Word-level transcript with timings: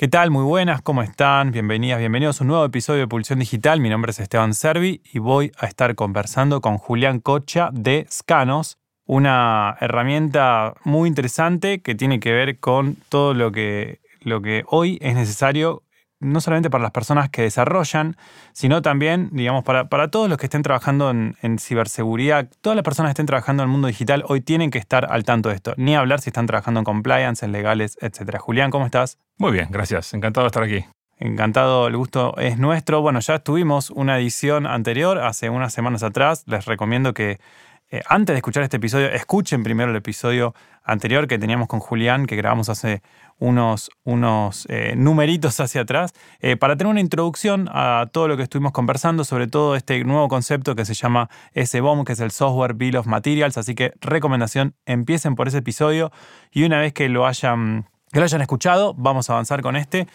¿Qué 0.00 0.08
tal? 0.08 0.30
Muy 0.30 0.44
buenas, 0.44 0.80
¿cómo 0.80 1.02
están? 1.02 1.50
Bienvenidas, 1.50 1.98
bienvenidos 1.98 2.40
a 2.40 2.44
un 2.44 2.48
nuevo 2.48 2.64
episodio 2.64 3.00
de 3.00 3.06
Pulsión 3.06 3.38
Digital. 3.38 3.80
Mi 3.80 3.90
nombre 3.90 4.12
es 4.12 4.18
Esteban 4.18 4.54
Servi 4.54 5.02
y 5.12 5.18
voy 5.18 5.52
a 5.58 5.66
estar 5.66 5.94
conversando 5.94 6.62
con 6.62 6.78
Julián 6.78 7.20
Cocha 7.20 7.68
de 7.70 8.06
Scanos, 8.10 8.78
una 9.04 9.76
herramienta 9.78 10.72
muy 10.84 11.06
interesante 11.06 11.82
que 11.82 11.94
tiene 11.94 12.18
que 12.18 12.32
ver 12.32 12.58
con 12.60 12.96
todo 13.10 13.34
lo 13.34 13.52
que, 13.52 14.00
lo 14.22 14.40
que 14.40 14.64
hoy 14.68 14.96
es 15.02 15.14
necesario 15.14 15.82
no 16.20 16.40
solamente 16.40 16.70
para 16.70 16.82
las 16.82 16.92
personas 16.92 17.30
que 17.30 17.42
desarrollan, 17.42 18.16
sino 18.52 18.82
también, 18.82 19.30
digamos, 19.32 19.64
para, 19.64 20.08
todos 20.08 20.28
los 20.28 20.38
que 20.38 20.46
estén 20.46 20.62
trabajando 20.62 21.10
en, 21.10 21.58
ciberseguridad, 21.58 22.48
todas 22.60 22.76
las 22.76 22.84
personas 22.84 23.08
que 23.08 23.12
estén 23.12 23.26
trabajando 23.26 23.62
en 23.62 23.68
el 23.68 23.72
mundo 23.72 23.88
digital 23.88 24.24
hoy 24.28 24.40
tienen 24.40 24.70
que 24.70 24.78
estar 24.78 25.10
al 25.10 25.24
tanto 25.24 25.48
de 25.48 25.56
esto, 25.56 25.74
ni 25.76 25.96
hablar 25.96 26.20
si 26.20 26.30
están 26.30 26.46
trabajando 26.46 26.80
en 26.80 26.84
compliance, 26.84 27.44
en 27.44 27.52
legales, 27.52 27.98
etc. 28.00 28.38
Julián, 28.38 28.70
¿cómo 28.70 28.84
estás? 28.84 29.18
Muy 29.38 29.52
bien, 29.52 29.68
gracias. 29.70 30.12
Encantado 30.14 30.44
de 30.44 30.48
estar 30.48 30.62
aquí. 30.62 30.84
Encantado, 31.18 31.86
el 31.86 31.96
gusto 31.96 32.34
es 32.38 32.58
nuestro. 32.58 33.02
Bueno, 33.02 33.20
ya 33.20 33.40
tuvimos 33.40 33.90
una 33.90 34.18
edición 34.18 34.66
anterior, 34.66 35.18
hace 35.18 35.50
unas 35.50 35.72
semanas 35.72 36.02
atrás. 36.02 36.44
Les 36.46 36.64
recomiendo 36.64 37.12
que 37.12 37.40
eh, 37.90 38.02
antes 38.08 38.34
de 38.34 38.38
escuchar 38.38 38.62
este 38.62 38.76
episodio, 38.76 39.08
escuchen 39.08 39.64
primero 39.64 39.90
el 39.90 39.96
episodio 39.96 40.54
anterior 40.84 41.26
que 41.26 41.38
teníamos 41.38 41.66
con 41.66 41.80
Julián, 41.80 42.26
que 42.26 42.36
grabamos 42.36 42.68
hace 42.68 43.02
unos, 43.40 43.90
unos 44.04 44.66
eh, 44.68 44.94
numeritos 44.96 45.58
hacia 45.58 45.80
atrás, 45.80 46.12
eh, 46.38 46.56
para 46.56 46.76
tener 46.76 46.90
una 46.90 47.00
introducción 47.00 47.68
a 47.72 48.06
todo 48.12 48.28
lo 48.28 48.36
que 48.36 48.44
estuvimos 48.44 48.72
conversando, 48.72 49.24
sobre 49.24 49.48
todo 49.48 49.74
este 49.74 50.04
nuevo 50.04 50.28
concepto 50.28 50.76
que 50.76 50.84
se 50.84 50.94
llama 50.94 51.28
SBOM, 51.54 52.04
que 52.04 52.12
es 52.12 52.20
el 52.20 52.30
Software 52.30 52.74
Bill 52.74 52.96
of 52.96 53.06
Materials. 53.06 53.58
Así 53.58 53.74
que 53.74 53.92
recomendación, 54.00 54.74
empiecen 54.86 55.34
por 55.34 55.48
ese 55.48 55.58
episodio 55.58 56.12
y 56.52 56.62
una 56.64 56.78
vez 56.78 56.92
que 56.92 57.08
lo 57.08 57.26
hayan, 57.26 57.88
que 58.12 58.20
lo 58.20 58.24
hayan 58.24 58.42
escuchado, 58.42 58.94
vamos 58.94 59.28
a 59.28 59.32
avanzar 59.32 59.62
con 59.62 59.76
este. 59.76 60.06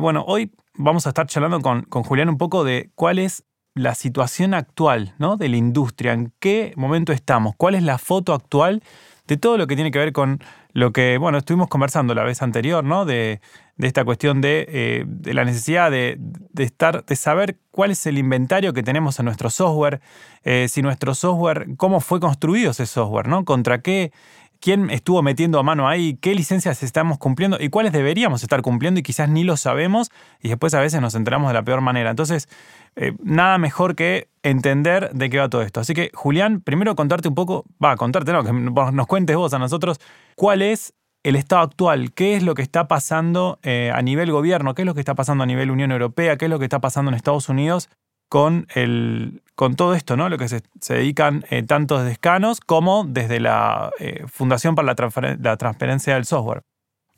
bueno, 0.00 0.24
hoy 0.26 0.52
vamos 0.74 1.06
a 1.06 1.10
estar 1.10 1.26
charlando 1.26 1.60
con, 1.60 1.82
con 1.82 2.02
Julián 2.02 2.28
un 2.28 2.38
poco 2.38 2.64
de 2.64 2.90
cuál 2.94 3.18
es 3.18 3.44
la 3.74 3.94
situación 3.94 4.54
actual 4.54 5.14
¿no? 5.18 5.36
de 5.36 5.48
la 5.48 5.56
industria, 5.56 6.12
en 6.12 6.32
qué 6.40 6.72
momento 6.76 7.12
estamos, 7.12 7.54
cuál 7.56 7.74
es 7.74 7.82
la 7.82 7.98
foto 7.98 8.34
actual 8.34 8.82
de 9.26 9.36
todo 9.36 9.58
lo 9.58 9.66
que 9.66 9.76
tiene 9.76 9.90
que 9.90 9.98
ver 9.98 10.12
con 10.12 10.40
lo 10.72 10.92
que, 10.92 11.18
bueno, 11.18 11.38
estuvimos 11.38 11.68
conversando 11.68 12.14
la 12.14 12.24
vez 12.24 12.42
anterior, 12.42 12.84
¿no? 12.84 13.04
De, 13.04 13.40
esta 13.78 14.04
cuestión 14.04 14.40
de, 14.40 14.66
eh, 14.68 15.06
la 15.32 15.44
necesidad 15.44 15.90
de, 15.90 16.18
estar, 16.56 17.04
de 17.04 17.16
saber 17.16 17.58
cuál 17.70 17.92
es 17.92 18.06
el 18.06 18.18
inventario 18.18 18.72
que 18.72 18.82
tenemos 18.82 19.18
en 19.20 19.26
nuestro 19.26 19.50
software, 19.50 20.00
eh, 20.42 20.66
si 20.68 20.82
nuestro 20.82 21.14
software, 21.14 21.68
cómo 21.76 22.00
fue 22.00 22.18
construido 22.18 22.72
ese 22.72 22.86
software, 22.86 23.28
¿no? 23.28 23.44
Contra 23.44 23.80
qué 23.80 24.12
quién 24.60 24.90
estuvo 24.90 25.22
metiendo 25.22 25.58
a 25.58 25.62
mano 25.62 25.88
ahí, 25.88 26.18
qué 26.20 26.34
licencias 26.34 26.82
estamos 26.82 27.18
cumpliendo 27.18 27.58
y 27.60 27.68
cuáles 27.68 27.92
deberíamos 27.92 28.42
estar 28.42 28.62
cumpliendo 28.62 29.00
y 29.00 29.02
quizás 29.02 29.28
ni 29.28 29.44
lo 29.44 29.56
sabemos 29.56 30.10
y 30.40 30.48
después 30.48 30.74
a 30.74 30.80
veces 30.80 31.00
nos 31.00 31.14
enteramos 31.14 31.48
de 31.48 31.54
la 31.54 31.62
peor 31.62 31.80
manera. 31.80 32.10
Entonces, 32.10 32.48
eh, 32.96 33.12
nada 33.22 33.58
mejor 33.58 33.94
que 33.94 34.28
entender 34.42 35.10
de 35.12 35.30
qué 35.30 35.38
va 35.38 35.48
todo 35.48 35.62
esto. 35.62 35.80
Así 35.80 35.94
que, 35.94 36.10
Julián, 36.14 36.60
primero 36.60 36.96
contarte 36.96 37.28
un 37.28 37.34
poco, 37.34 37.64
va, 37.82 37.96
contarte, 37.96 38.32
no, 38.32 38.44
que 38.44 38.52
nos 38.52 39.06
cuentes 39.06 39.36
vos 39.36 39.54
a 39.54 39.58
nosotros, 39.58 40.00
cuál 40.34 40.62
es 40.62 40.94
el 41.22 41.36
estado 41.36 41.62
actual, 41.62 42.12
qué 42.12 42.36
es 42.36 42.42
lo 42.42 42.54
que 42.54 42.62
está 42.62 42.88
pasando 42.88 43.58
eh, 43.62 43.92
a 43.94 44.02
nivel 44.02 44.30
gobierno, 44.32 44.74
qué 44.74 44.82
es 44.82 44.86
lo 44.86 44.94
que 44.94 45.00
está 45.00 45.14
pasando 45.14 45.44
a 45.44 45.46
nivel 45.46 45.70
Unión 45.70 45.92
Europea, 45.92 46.36
qué 46.36 46.46
es 46.46 46.50
lo 46.50 46.58
que 46.58 46.64
está 46.64 46.80
pasando 46.80 47.10
en 47.10 47.14
Estados 47.14 47.48
Unidos 47.48 47.90
con, 48.28 48.66
el, 48.74 49.42
con 49.54 49.74
todo 49.76 49.94
esto, 49.94 50.16
¿no? 50.16 50.28
Lo 50.28 50.38
que 50.38 50.48
se, 50.48 50.62
dedican 50.88 51.44
eh, 51.50 51.62
tanto 51.62 51.98
desde 51.98 52.16
Scanos 52.16 52.60
como 52.60 53.04
desde 53.04 53.40
la 53.40 53.90
Fundación 54.26 54.74
para 54.74 54.94
la, 54.94 55.36
la 55.40 55.56
Transparencia 55.56 56.14
del 56.14 56.24
Software. 56.24 56.62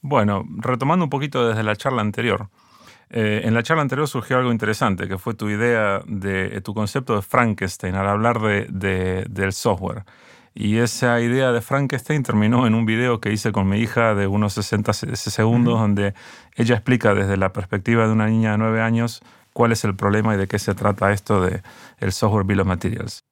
Bueno, 0.02 0.44
retomando 0.56 1.04
un 1.04 1.10
poquito 1.10 1.46
desde 1.46 1.62
la 1.62 1.76
charla 1.76 2.00
anterior, 2.00 2.48
eh, 3.10 3.42
en 3.44 3.54
la 3.54 3.62
charla 3.64 3.82
anterior 3.82 4.06
surgió 4.06 4.38
algo 4.38 4.52
interesante, 4.52 5.08
que 5.08 5.18
fue 5.18 5.34
tu 5.34 5.50
idea 5.50 6.00
de 6.06 6.56
eh, 6.56 6.60
tu 6.60 6.74
concepto 6.74 7.16
de 7.16 7.22
Frankenstein 7.22 7.96
al 7.96 8.08
hablar 8.08 8.40
de, 8.40 9.26
del 9.28 9.52
software. 9.52 10.04
Y 10.54 10.78
esa 10.78 11.20
idea 11.20 11.52
de 11.52 11.60
Frankenstein 11.60 12.22
terminó 12.22 12.66
en 12.66 12.74
un 12.74 12.86
video 12.86 13.20
que 13.20 13.32
hice 13.32 13.52
con 13.52 13.68
mi 13.68 13.78
hija 13.78 14.14
de 14.14 14.26
unos 14.26 14.52
60 14.54 14.92
segundos, 14.92 15.78
donde 15.78 16.14
ella 16.56 16.76
explica 16.76 17.14
desde 17.14 17.36
la 17.36 17.52
perspectiva 17.52 18.06
de 18.06 18.12
una 18.12 18.26
niña 18.26 18.52
de 18.52 18.58
9 18.58 18.80
años 18.80 19.22
cuál 19.60 19.72
es 19.72 19.84
el 19.84 19.94
problema 19.94 20.34
y 20.34 20.38
de 20.38 20.48
qué 20.48 20.58
se 20.58 20.74
trata 20.74 21.12
esto 21.12 21.42
de 21.42 21.62
el 21.98 22.12
software 22.12 22.46
bill 22.46 22.60
of 22.60 22.66
materials. 22.66 23.26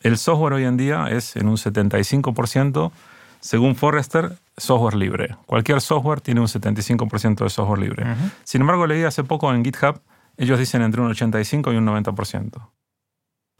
El 0.00 0.18
software 0.18 0.54
hoy 0.54 0.64
en 0.64 0.76
día 0.76 1.06
es 1.08 1.36
en 1.36 1.46
un 1.46 1.58
75% 1.58 2.90
según 3.38 3.76
Forrester, 3.76 4.36
software 4.56 4.96
libre. 4.96 5.36
Cualquier 5.46 5.80
software 5.80 6.22
tiene 6.22 6.40
un 6.40 6.48
75% 6.48 7.44
de 7.44 7.50
software 7.50 7.78
libre. 7.78 8.04
Sin 8.42 8.62
embargo, 8.62 8.84
leí 8.88 9.04
hace 9.04 9.22
poco 9.22 9.54
en 9.54 9.64
GitHub, 9.64 10.00
ellos 10.36 10.58
dicen 10.58 10.82
entre 10.82 11.02
un 11.02 11.10
85 11.12 11.72
y 11.72 11.76
un 11.76 11.86
90%. 11.86 12.68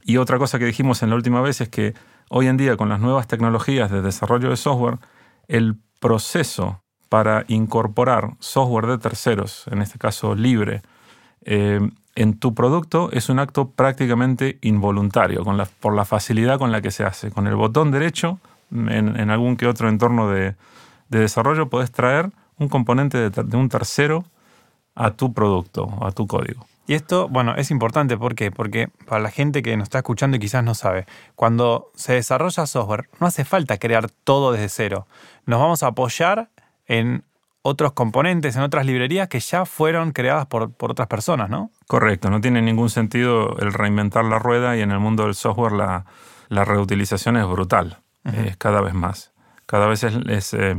Y 0.02 0.16
otra 0.16 0.38
cosa 0.38 0.58
que 0.58 0.64
dijimos 0.64 1.04
en 1.04 1.10
la 1.10 1.14
última 1.14 1.40
vez 1.40 1.60
es 1.60 1.68
que 1.68 1.94
hoy 2.28 2.48
en 2.48 2.56
día 2.56 2.76
con 2.76 2.88
las 2.88 2.98
nuevas 2.98 3.28
tecnologías 3.28 3.88
de 3.88 4.02
desarrollo 4.02 4.50
de 4.50 4.56
software, 4.56 4.98
el 5.46 5.76
proceso 6.00 6.82
para 7.08 7.44
incorporar 7.46 8.34
software 8.40 8.86
de 8.88 8.98
terceros, 8.98 9.68
en 9.70 9.80
este 9.80 9.96
caso 9.96 10.34
libre, 10.34 10.82
eh, 11.42 11.80
en 12.14 12.38
tu 12.38 12.54
producto 12.54 13.10
es 13.12 13.28
un 13.28 13.38
acto 13.38 13.70
prácticamente 13.70 14.58
involuntario, 14.62 15.44
por 15.80 15.94
la 15.94 16.04
facilidad 16.04 16.58
con 16.58 16.72
la 16.72 16.80
que 16.80 16.90
se 16.90 17.04
hace. 17.04 17.30
Con 17.30 17.46
el 17.46 17.54
botón 17.54 17.90
derecho 17.90 18.38
en, 18.72 19.30
algún 19.30 19.56
que 19.56 19.66
otro 19.66 19.88
entorno 19.88 20.28
de, 20.28 20.54
desarrollo, 21.08 21.68
puedes 21.68 21.90
traer 21.90 22.30
un 22.58 22.68
componente 22.68 23.30
de, 23.30 23.56
un 23.56 23.68
tercero 23.68 24.24
a 24.94 25.12
tu 25.12 25.32
producto, 25.32 25.88
a 26.02 26.12
tu 26.12 26.26
código. 26.26 26.66
Y 26.86 26.94
esto, 26.94 27.28
bueno, 27.28 27.54
es 27.56 27.70
importante, 27.70 28.16
¿por 28.16 28.34
qué? 28.34 28.50
Porque 28.50 28.88
para 29.06 29.20
la 29.20 29.30
gente 29.30 29.62
que 29.62 29.76
nos 29.76 29.84
está 29.84 29.98
escuchando 29.98 30.36
y 30.36 30.40
quizás 30.40 30.64
no 30.64 30.74
sabe, 30.74 31.06
cuando 31.36 31.90
se 31.94 32.14
desarrolla 32.14 32.66
software, 32.66 33.08
no 33.20 33.28
hace 33.28 33.44
falta 33.44 33.78
crear 33.78 34.10
todo 34.10 34.52
desde 34.52 34.68
cero. 34.68 35.06
Nos 35.46 35.60
vamos 35.60 35.84
a 35.84 35.88
apoyar 35.88 36.50
en 36.86 37.22
otros 37.62 37.92
componentes, 37.92 38.56
en 38.56 38.62
otras 38.62 38.86
librerías 38.86 39.28
que 39.28 39.40
ya 39.40 39.66
fueron 39.66 40.12
creadas 40.12 40.46
por, 40.46 40.72
por 40.72 40.90
otras 40.92 41.08
personas, 41.08 41.50
¿no? 41.50 41.70
Correcto, 41.86 42.30
no 42.30 42.40
tiene 42.40 42.62
ningún 42.62 42.90
sentido 42.90 43.56
el 43.58 43.72
reinventar 43.72 44.24
la 44.24 44.38
rueda 44.38 44.76
y 44.76 44.80
en 44.80 44.90
el 44.90 44.98
mundo 44.98 45.24
del 45.24 45.34
software 45.34 45.72
la, 45.72 46.06
la 46.48 46.64
reutilización 46.64 47.36
es 47.36 47.46
brutal 47.46 47.98
es 48.24 48.56
cada 48.56 48.80
vez 48.80 48.94
más. 48.94 49.32
Cada 49.66 49.86
vez 49.86 50.04
es, 50.04 50.54
eh, 50.54 50.76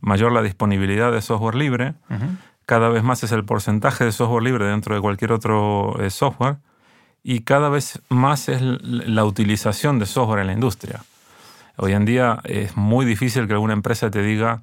mayor 0.00 0.32
la 0.32 0.42
disponibilidad 0.42 1.12
de 1.12 1.20
software 1.20 1.54
libre, 1.54 1.94
cada 2.66 2.88
vez 2.88 3.02
más 3.02 3.22
es 3.22 3.32
el 3.32 3.44
porcentaje 3.44 4.04
de 4.04 4.12
software 4.12 4.42
libre 4.42 4.66
dentro 4.66 4.94
de 4.94 5.00
cualquier 5.00 5.32
otro 5.32 6.00
eh, 6.00 6.10
software 6.10 6.56
y 7.22 7.40
cada 7.40 7.68
vez 7.68 8.00
más 8.08 8.48
es 8.48 8.62
la 8.62 9.24
utilización 9.24 9.98
de 9.98 10.06
software 10.06 10.40
en 10.40 10.46
la 10.48 10.52
industria. 10.54 11.04
Hoy 11.76 11.92
en 11.92 12.04
día 12.04 12.40
es 12.44 12.76
muy 12.76 13.04
difícil 13.06 13.46
que 13.46 13.52
alguna 13.52 13.74
empresa 13.74 14.10
te 14.10 14.22
diga, 14.22 14.62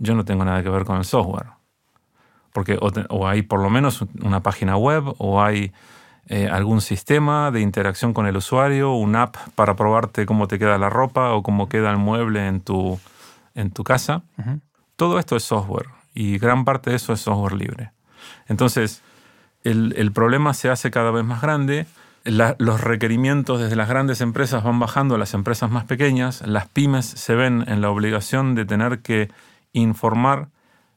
yo 0.00 0.16
no 0.16 0.24
tengo 0.24 0.44
nada 0.44 0.62
que 0.64 0.70
ver 0.70 0.84
con 0.84 0.96
el 0.96 1.04
software. 1.04 1.46
Porque 2.52 2.76
o 2.80 3.28
hay 3.28 3.42
por 3.42 3.60
lo 3.60 3.70
menos 3.70 4.04
una 4.22 4.42
página 4.42 4.76
web 4.76 5.04
o 5.18 5.40
hay 5.40 5.72
eh, 6.26 6.48
algún 6.48 6.80
sistema 6.80 7.50
de 7.50 7.60
interacción 7.60 8.12
con 8.12 8.26
el 8.26 8.36
usuario, 8.36 8.92
un 8.92 9.14
app 9.14 9.36
para 9.54 9.76
probarte 9.76 10.26
cómo 10.26 10.48
te 10.48 10.58
queda 10.58 10.78
la 10.78 10.90
ropa 10.90 11.32
o 11.32 11.42
cómo 11.42 11.68
queda 11.68 11.90
el 11.90 11.98
mueble 11.98 12.48
en 12.48 12.60
tu, 12.60 12.98
en 13.54 13.70
tu 13.70 13.84
casa. 13.84 14.22
Todo 14.96 15.18
esto 15.18 15.36
es 15.36 15.44
software 15.44 15.86
y 16.14 16.38
gran 16.38 16.64
parte 16.64 16.90
de 16.90 16.96
eso 16.96 17.12
es 17.12 17.20
software 17.20 17.54
libre. 17.54 17.92
Entonces, 18.48 19.02
el, 19.64 20.12
problema 20.12 20.54
se 20.54 20.70
hace 20.70 20.90
cada 20.90 21.10
vez 21.10 21.24
más 21.24 21.42
grande. 21.42 21.86
los 22.24 22.80
requerimientos 22.80 23.60
desde 23.60 23.76
las 23.76 23.88
grandes 23.88 24.20
empresas 24.20 24.62
van 24.62 24.78
bajando 24.78 25.16
a 25.16 25.18
las 25.18 25.34
empresas 25.34 25.70
más 25.70 25.84
pequeñas. 25.84 26.46
Las 26.46 26.68
pymes 26.68 27.06
se 27.06 27.34
ven 27.34 27.64
en 27.66 27.80
la 27.80 27.90
obligación 27.90 28.54
de 28.54 28.64
tener 28.64 29.00
que 29.00 29.30
informar 29.72 30.48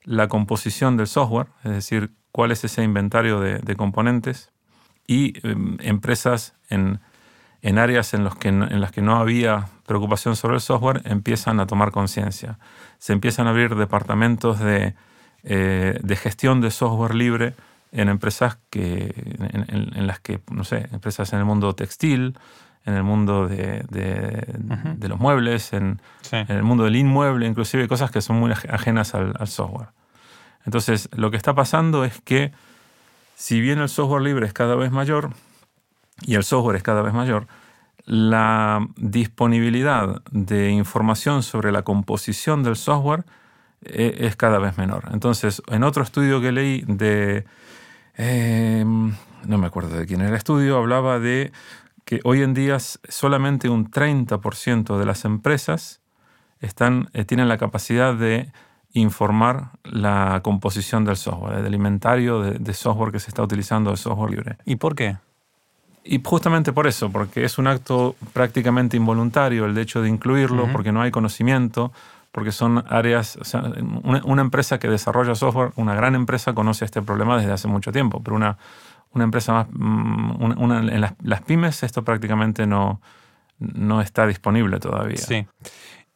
la 0.03 0.27
composición 0.27 0.97
del 0.97 1.07
software, 1.07 1.47
es 1.63 1.71
decir, 1.71 2.11
cuál 2.31 2.51
es 2.51 2.63
ese 2.63 2.83
inventario 2.83 3.39
de 3.39 3.75
componentes 3.75 4.53
y 5.07 5.33
em, 5.47 5.77
empresas 5.81 6.53
en, 6.69 6.99
áreas 7.77 8.13
en, 8.13 8.27
en 8.43 8.81
las 8.81 8.91
que 8.91 9.01
no 9.01 9.15
había 9.17 9.67
preocupación 9.85 10.35
sobre 10.35 10.55
el 10.55 10.61
software 10.61 11.01
empiezan 11.05 11.59
a 11.59 11.67
tomar 11.67 11.91
conciencia. 11.91 12.59
Se 12.99 13.13
empiezan 13.13 13.47
a 13.47 13.51
abrir 13.51 13.75
departamentos 13.75 14.59
de, 14.59 14.95
eh, 15.43 15.99
gestión 16.15 16.61
de 16.61 16.71
software 16.71 17.15
libre 17.15 17.53
en 17.91 18.09
empresas 18.09 18.57
que, 18.69 19.13
en, 19.39 20.07
las 20.07 20.19
que, 20.19 20.41
no 20.49 20.63
sé, 20.63 20.89
empresas 20.91 21.31
en 21.33 21.39
el 21.39 21.45
mundo 21.45 21.75
textil, 21.75 22.35
en 22.85 22.95
el 22.95 23.03
mundo 23.03 23.47
de, 23.47 23.85
los 24.99 25.19
muebles, 25.19 25.73
en, 25.73 26.01
el 26.31 26.63
mundo 26.63 26.83
del 26.83 26.95
inmueble, 26.95 27.47
inclusive 27.47 27.87
cosas 27.87 28.11
que 28.11 28.21
son 28.21 28.39
muy 28.39 28.51
ajenas 28.51 29.15
al 29.15 29.47
software. 29.47 29.89
Entonces, 30.65 31.09
lo 31.13 31.31
que 31.31 31.37
está 31.37 31.53
pasando 31.53 32.05
es 32.05 32.21
que 32.21 32.51
si 33.35 33.59
bien 33.61 33.79
el 33.79 33.89
software 33.89 34.21
libre 34.21 34.45
es 34.45 34.53
cada 34.53 34.75
vez 34.75 34.91
mayor 34.91 35.31
y 36.21 36.35
el 36.35 36.43
software 36.43 36.77
es 36.77 36.83
cada 36.83 37.01
vez 37.01 37.13
mayor, 37.13 37.47
la 38.05 38.85
disponibilidad 38.97 40.21
de 40.31 40.69
información 40.69 41.43
sobre 41.43 41.71
la 41.71 41.83
composición 41.83 42.63
del 42.63 42.75
software 42.75 43.25
e, 43.81 44.15
es 44.19 44.35
cada 44.35 44.59
vez 44.59 44.77
menor. 44.77 45.09
Entonces, 45.11 45.61
en 45.67 45.83
otro 45.83 46.03
estudio 46.03 46.41
que 46.41 46.51
leí 46.51 46.83
de, 46.87 47.45
em, 48.15 49.13
no 49.45 49.57
me 49.57 49.67
acuerdo 49.67 49.97
de 49.97 50.05
quién 50.05 50.21
era 50.21 50.29
el 50.29 50.35
estudio, 50.35 50.77
hablaba 50.77 51.19
de 51.19 51.51
que 52.05 52.19
hoy 52.23 52.41
en 52.41 52.53
día 52.53 52.77
solamente 52.79 53.69
un 53.69 53.89
30% 53.89 54.97
de 54.97 55.05
las 55.05 55.25
empresas 55.25 56.01
están, 56.59 57.09
eh, 57.13 57.25
tienen 57.25 57.47
la 57.47 57.57
capacidad 57.57 58.15
de 58.15 58.51
informar 58.93 59.71
la 59.83 60.41
composición 60.43 61.03
del 61.03 61.17
software, 61.17 61.61
del 61.61 61.73
inventario 61.73 62.41
de, 62.41 62.73
software 62.73 63.11
que 63.11 63.19
se 63.19 63.29
está 63.29 63.41
utilizando, 63.41 63.91
el 63.91 63.97
software 63.97 64.31
libre. 64.31 64.57
¿Y 64.65 64.75
por 64.75 64.95
qué? 64.95 65.17
Y 66.03 66.21
justamente 66.23 66.73
por 66.73 66.85
eso, 66.85 67.09
porque 67.09 67.43
es 67.43 67.57
un 67.57 67.67
acto 67.67 68.15
prácticamente 68.33 68.97
involuntario 68.97 69.65
el 69.65 69.77
hecho 69.77 70.01
de 70.01 70.09
incluirlo, 70.09 70.67
porque 70.71 70.91
no 70.91 71.01
hay 71.01 71.11
conocimiento, 71.11 71.91
porque 72.31 72.51
son 72.51 72.83
áreas, 72.87 73.37
o 73.37 73.45
sea, 73.45 73.63
una, 74.03 74.41
empresa 74.41 74.79
que 74.79 74.89
desarrolla 74.89 75.33
software, 75.33 75.71
una 75.75 75.95
gran 75.95 76.13
empresa 76.13 76.53
conoce 76.53 76.83
este 76.83 77.01
problema 77.01 77.37
desde 77.37 77.53
hace 77.53 77.67
mucho 77.67 77.91
tiempo, 77.91 78.21
pero 78.23 78.35
una, 78.35 78.57
una 79.13 79.23
empresa 79.23 79.53
más, 79.53 79.67
mm, 79.71 80.73
en 80.89 81.01
las, 81.01 81.41
pymes 81.41 81.83
esto 81.83 82.03
prácticamente 82.03 82.65
no, 82.67 83.01
no 83.59 84.01
está 84.01 84.27
disponible 84.27 84.79
todavía. 84.79 85.17
Sí. 85.17 85.45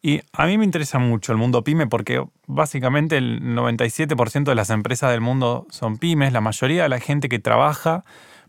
Y 0.00 0.20
a 0.32 0.46
mí 0.46 0.58
me 0.58 0.64
interesa 0.64 0.98
mucho 0.98 1.32
el 1.32 1.38
mundo 1.38 1.64
pyme 1.64 1.86
porque 1.86 2.24
básicamente 2.46 3.16
el 3.16 3.42
97% 3.42 4.44
de 4.44 4.54
las 4.54 4.70
empresas 4.70 5.10
del 5.10 5.20
mundo 5.20 5.66
son 5.70 5.98
pymes. 5.98 6.32
La 6.32 6.40
mayoría 6.40 6.84
de 6.84 6.88
la 6.88 7.00
gente 7.00 7.28
que 7.28 7.40
trabaja 7.40 8.04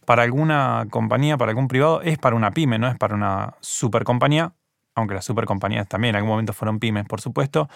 para 0.05 0.23
alguna 0.23 0.85
compañía, 0.89 1.37
para 1.37 1.51
algún 1.51 1.67
privado, 1.67 2.01
es 2.01 2.17
para 2.17 2.35
una 2.35 2.51
pyme, 2.51 2.77
no 2.77 2.87
es 2.87 2.97
para 2.97 3.15
una 3.15 3.55
super 3.61 4.03
compañía, 4.03 4.53
aunque 4.95 5.15
las 5.15 5.25
super 5.25 5.45
compañías 5.45 5.87
también 5.87 6.11
en 6.11 6.17
algún 6.17 6.31
momento 6.31 6.53
fueron 6.53 6.79
pymes, 6.79 7.05
por 7.05 7.21
supuesto. 7.21 7.67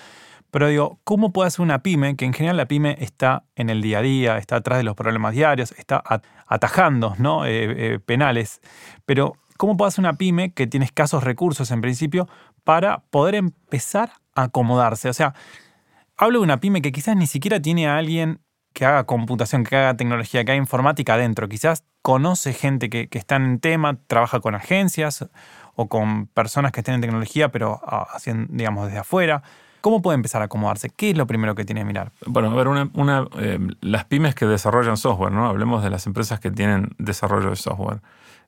Pero 0.53 0.67
digo, 0.67 0.99
¿cómo 1.03 1.33
puede 1.33 1.49
ser 1.49 1.61
una 1.61 1.81
pyme? 1.81 2.15
Que 2.15 2.25
en 2.25 2.33
general 2.33 2.57
la 2.57 2.67
pyme 2.67 2.95
está 2.99 3.43
en 3.55 3.71
el 3.71 3.81
día 3.81 3.97
a 3.97 4.01
día, 4.03 4.37
está 4.37 4.57
atrás 4.57 4.77
de 4.77 4.83
los 4.83 4.95
problemas 4.95 5.33
diarios, 5.33 5.73
está 5.77 6.03
atajando 6.47 7.15
¿no? 7.17 7.45
Eh, 7.45 7.95
eh, 7.95 7.99
penales. 7.99 8.61
Pero, 9.05 9.33
¿cómo 9.57 9.75
puede 9.77 9.91
ser 9.91 10.03
una 10.03 10.13
pyme 10.13 10.53
que 10.53 10.67
tiene 10.67 10.85
escasos 10.85 11.23
recursos 11.23 11.71
en 11.71 11.81
principio 11.81 12.29
para 12.63 12.99
poder 13.09 13.35
empezar 13.35 14.11
a 14.35 14.43
acomodarse. 14.43 15.09
O 15.09 15.13
sea, 15.13 15.33
hablo 16.17 16.39
de 16.39 16.43
una 16.43 16.59
pyme 16.59 16.81
que 16.81 16.91
quizás 16.91 17.15
ni 17.15 17.27
siquiera 17.27 17.61
tiene 17.61 17.87
a 17.87 17.97
alguien 17.97 18.41
que 18.73 18.85
haga 18.85 19.05
computación, 19.05 19.63
que 19.63 19.75
haga 19.75 19.95
tecnología, 19.95 20.43
que 20.43 20.51
haga 20.51 20.57
informática 20.57 21.13
adentro. 21.13 21.47
Quizás 21.47 21.83
conoce 22.01 22.53
gente 22.53 22.89
que, 22.89 23.07
está 23.11 23.35
en 23.35 23.59
tema, 23.59 23.99
trabaja 24.07 24.39
con 24.39 24.55
agencias 24.55 25.27
o 25.75 25.89
con 25.89 26.27
personas 26.27 26.71
que 26.71 26.79
estén 26.79 26.95
en 26.95 27.01
tecnología, 27.01 27.49
pero 27.49 27.81
ah, 27.85 28.07
haciendo, 28.13 28.47
digamos, 28.49 28.87
desde 28.87 28.99
afuera. 28.99 29.43
¿Cómo 29.83 30.01
puede 30.01 30.15
empezar 30.15 30.41
a 30.41 30.45
acomodarse? 30.45 30.89
¿Qué 30.89 31.09
es 31.09 31.17
lo 31.17 31.27
primero 31.27 31.55
que 31.55 31.65
tiene 31.65 31.81
que 31.81 31.85
mirar? 31.85 32.13
Bueno, 32.25 32.49
a 32.49 32.55
ver, 32.55 32.69
una, 32.69 33.27
eh, 33.37 33.59
las 33.81 34.05
pymes 34.05 34.33
que 34.33 34.45
desarrollan 34.45 34.95
software, 34.95 35.33
¿no? 35.33 35.45
Hablemos 35.45 35.83
de 35.83 35.89
las 35.89 36.07
empresas 36.07 36.39
que 36.39 36.51
tienen 36.51 36.95
desarrollo 36.99 37.49
de 37.49 37.57
software. 37.57 37.99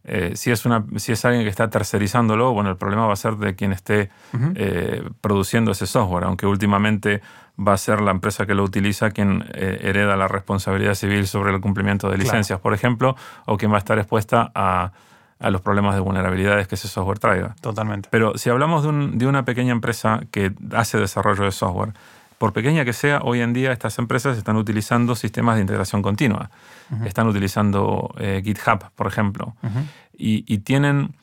Eh, 0.05 0.31
si, 0.35 0.51
es 0.51 0.65
una, 0.65 0.85
si 0.95 1.11
es 1.11 1.25
alguien 1.25 1.43
que 1.43 1.49
está 1.49 1.69
tercerizándolo, 1.69 2.53
bueno, 2.53 2.69
el 2.69 2.77
problema 2.77 3.05
va 3.05 3.11
a 3.11 3.17
ser 3.17 3.35
de 3.35 3.53
quien 3.53 3.73
esté 3.73 4.11
eh, 4.55 5.03
produciendo 5.19 5.71
ese 5.71 5.87
software, 5.87 6.23
aunque 6.23 6.45
últimamente 6.45 7.21
va 7.59 7.73
a 7.73 7.77
ser 7.77 7.99
la 7.99 8.11
empresa 8.11 8.45
que 8.45 8.55
lo 8.55 8.63
utiliza 8.63 9.11
quien 9.11 9.43
eh, 9.55 9.79
hereda 9.81 10.15
la 10.15 10.29
responsabilidad 10.29 10.93
civil 10.93 11.27
sobre 11.27 11.53
el 11.53 11.59
cumplimiento 11.59 12.09
de 12.09 12.17
licencias, 12.17 12.61
por 12.61 12.73
ejemplo, 12.73 13.17
o 13.45 13.57
quien 13.57 13.73
va 13.73 13.75
a 13.75 13.79
estar 13.79 13.97
expuesta 13.99 14.53
a, 14.55 14.93
a, 15.39 15.49
los 15.49 15.61
problemas 15.61 15.95
de 15.95 16.01
vulnerabilidades 16.01 16.67
que 16.67 16.75
ese 16.75 16.87
software 16.87 17.19
traiga. 17.19 17.55
Totalmente. 17.61 18.09
Pero 18.11 18.37
si 18.37 18.49
hablamos 18.49 18.83
de, 18.83 18.89
un, 18.89 19.17
de 19.17 19.27
una 19.27 19.45
pequeña 19.45 19.71
empresa 19.71 20.21
que 20.31 20.53
hace 20.73 20.97
desarrollo 20.97 21.43
de 21.43 21.51
software, 21.51 21.93
por 22.37 22.53
pequeña 22.53 22.83
que 22.83 22.93
sea, 22.93 23.19
hoy 23.23 23.41
en 23.41 23.53
día 23.53 23.71
estas 23.71 23.97
empresas 23.97 24.37
están 24.37 24.57
utilizando 24.57 25.15
sistemas 25.15 25.55
de 25.55 25.61
integración 25.61 26.01
continua. 26.01 26.51
Están 27.05 27.27
utilizando 27.27 28.13
eh, 28.19 28.41
GitHub, 28.43 28.91
por 28.95 29.07
ejemplo. 29.07 29.55
y, 30.13 30.57
tienen 30.59 31.15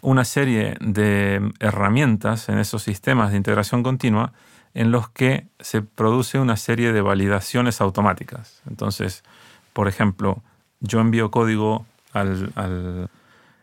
una 0.00 0.24
serie 0.24 0.76
de 0.80 1.52
herramientas 1.58 2.48
en 2.48 2.58
esos 2.58 2.82
sistemas 2.82 3.30
de 3.30 3.36
integración 3.36 3.82
continua 3.82 4.32
en 4.74 4.90
los 4.90 5.08
que 5.08 5.48
se 5.58 5.82
produce 5.82 6.38
una 6.38 6.56
serie 6.56 6.92
de 6.92 7.00
validaciones 7.00 7.80
automáticas. 7.80 8.62
Entonces, 8.68 9.24
por 9.72 9.88
ejemplo, 9.88 10.42
yo 10.80 11.00
envío 11.00 11.30
código 11.30 11.86
al, 12.12 12.52
al, 12.54 13.10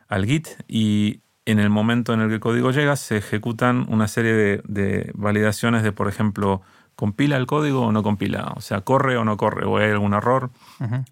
Git 0.09 0.47
y 0.67 1.21
en 1.45 1.59
el 1.59 1.69
momento 1.69 2.13
en 2.13 2.21
el 2.21 2.27
que 2.27 2.35
el 2.35 2.39
código 2.39 2.71
llega 2.71 2.95
se 2.95 3.17
ejecutan 3.17 3.85
una 3.89 4.07
serie 4.07 4.33
de, 4.33 4.61
de 4.65 5.11
validaciones 5.13 5.83
de, 5.83 5.91
por 5.91 6.07
ejemplo, 6.07 6.61
¿compila 6.95 7.37
el 7.37 7.45
código 7.45 7.81
o 7.81 7.91
no 7.91 8.03
compila? 8.03 8.53
O 8.55 8.61
sea, 8.61 8.81
¿corre 8.81 9.17
o 9.17 9.25
no 9.25 9.37
corre? 9.37 9.65
¿O 9.65 9.77
hay 9.77 9.91
algún 9.91 10.13
error? 10.13 10.49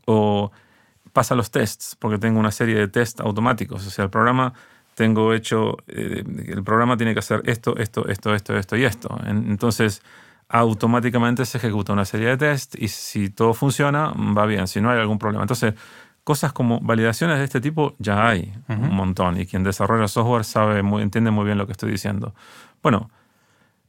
O 0.06 0.52
pasa 1.12 1.36
los 1.36 1.52
tests, 1.52 1.96
porque 2.00 2.18
tengo 2.18 2.40
una 2.40 2.52
serie 2.52 2.76
de 2.76 2.88
tests 2.88 3.22
automáticos. 3.22 3.86
O 3.86 3.90
sea, 3.90 4.06
el 4.06 4.10
programa 4.10 4.54
tengo 4.96 5.34
hecho, 5.34 5.78
eh, 5.88 6.24
el 6.48 6.64
programa 6.64 6.98
tiene 6.98 7.14
que 7.14 7.20
hacer 7.20 7.42
esto, 7.46 7.78
esto, 7.78 8.08
esto, 8.08 8.34
esto, 8.34 8.58
esto 8.58 8.76
y 8.78 8.86
esto. 8.86 9.20
entonces, 9.26 10.02
automáticamente 10.50 11.46
se 11.46 11.58
ejecuta 11.58 11.94
una 11.94 12.06
serie 12.06 12.28
de 12.28 12.38
tests 12.38 12.78
y 12.80 12.88
si 12.88 13.30
todo 13.30 13.54
funciona, 13.54 14.14
va 14.38 14.46
bien, 14.46 14.68
si 14.68 14.82
no 14.82 14.92
hay 14.92 15.00
algún 15.00 15.18
problema. 15.18 15.44
Entonces, 15.44 15.74
cosas 16.24 16.54
como 16.54 16.80
validaciones 16.80 17.38
de 17.38 17.44
este 17.44 17.60
tipo 17.60 17.96
ya 18.00 18.28
hay 18.28 18.54
un 18.70 18.96
montón 18.96 19.40
y 19.40 19.46
quien 19.46 19.64
desarrolla 19.64 20.08
software 20.08 20.46
sabe, 20.46 20.80
entiende 21.02 21.32
muy 21.32 21.46
bien 21.46 21.58
lo 21.58 21.66
que 21.66 21.74
estoy 21.74 21.92
diciendo. 21.92 22.34
Bueno, 22.82 23.10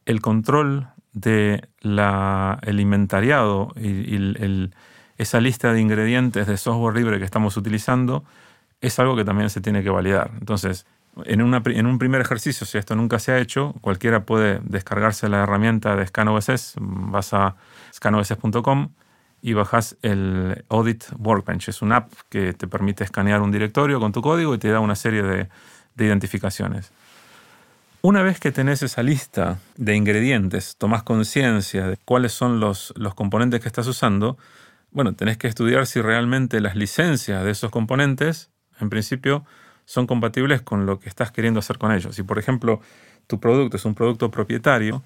el 0.04 0.20
control 0.20 0.88
de 1.12 1.68
la, 1.80 2.58
el 2.62 2.80
inventariado 2.80 3.72
y, 3.76 4.70
esa 5.16 5.40
lista 5.40 5.72
de 5.72 5.80
ingredientes 5.80 6.48
de 6.48 6.56
software 6.56 6.96
libre 6.96 7.20
que 7.20 7.24
estamos 7.24 7.56
utilizando 7.56 8.24
es 8.80 8.98
algo 8.98 9.14
que 9.14 9.24
también 9.24 9.48
se 9.48 9.60
tiene 9.60 9.84
que 9.84 9.90
validar. 9.90 10.32
Entonces, 10.40 10.86
en, 11.24 11.40
una, 11.40 11.62
en 11.64 11.86
un 11.86 12.00
primer 12.00 12.20
ejercicio, 12.20 12.66
si 12.66 12.78
esto 12.78 12.96
nunca 12.96 13.20
se 13.20 13.30
ha 13.30 13.38
hecho, 13.38 13.74
cualquiera 13.80 14.24
puede 14.24 14.58
descargarse 14.64 15.28
la 15.28 15.44
herramienta 15.44 15.94
de 15.94 16.04
ScanOSS, 16.04 16.74
vas 16.80 17.32
a 17.32 17.54
scanoss.com 17.92 18.88
y 19.44 19.52
bajas 19.52 19.98
el 20.00 20.64
Audit 20.70 21.04
Workbench. 21.18 21.68
Es 21.68 21.82
una 21.82 21.96
app 21.96 22.12
que 22.30 22.54
te 22.54 22.66
permite 22.66 23.04
escanear 23.04 23.42
un 23.42 23.52
directorio 23.52 24.00
con 24.00 24.10
tu 24.10 24.22
código 24.22 24.54
y 24.54 24.58
te 24.58 24.70
da 24.70 24.80
una 24.80 24.96
serie 24.96 25.22
de, 25.22 25.50
de 25.94 26.04
identificaciones. 26.06 26.92
Una 28.00 28.22
vez 28.22 28.40
que 28.40 28.52
tenés 28.52 28.82
esa 28.82 29.02
lista 29.02 29.58
de 29.76 29.96
ingredientes, 29.96 30.76
tomás 30.78 31.02
conciencia 31.02 31.86
de 31.88 31.98
cuáles 32.06 32.32
son 32.32 32.58
los, 32.58 32.94
los, 32.96 33.14
componentes 33.14 33.60
que 33.60 33.68
estás 33.68 33.86
usando, 33.86 34.38
bueno, 34.92 35.14
tenés 35.14 35.36
que 35.36 35.46
estudiar 35.46 35.86
si 35.86 36.00
realmente 36.00 36.62
las 36.62 36.74
licencias 36.74 37.44
de 37.44 37.50
esos 37.50 37.70
componentes, 37.70 38.50
en 38.80 38.88
principio, 38.88 39.44
son 39.84 40.06
compatibles 40.06 40.62
con 40.62 40.86
lo 40.86 41.00
que 41.00 41.10
estás 41.10 41.32
queriendo 41.32 41.60
hacer 41.60 41.76
con 41.76 41.92
ellos. 41.92 42.16
Si, 42.16 42.22
por 42.22 42.38
ejemplo, 42.38 42.80
tu 43.26 43.38
producto 43.40 43.76
es 43.76 43.84
un 43.84 43.94
producto 43.94 44.30
propietario, 44.30 45.02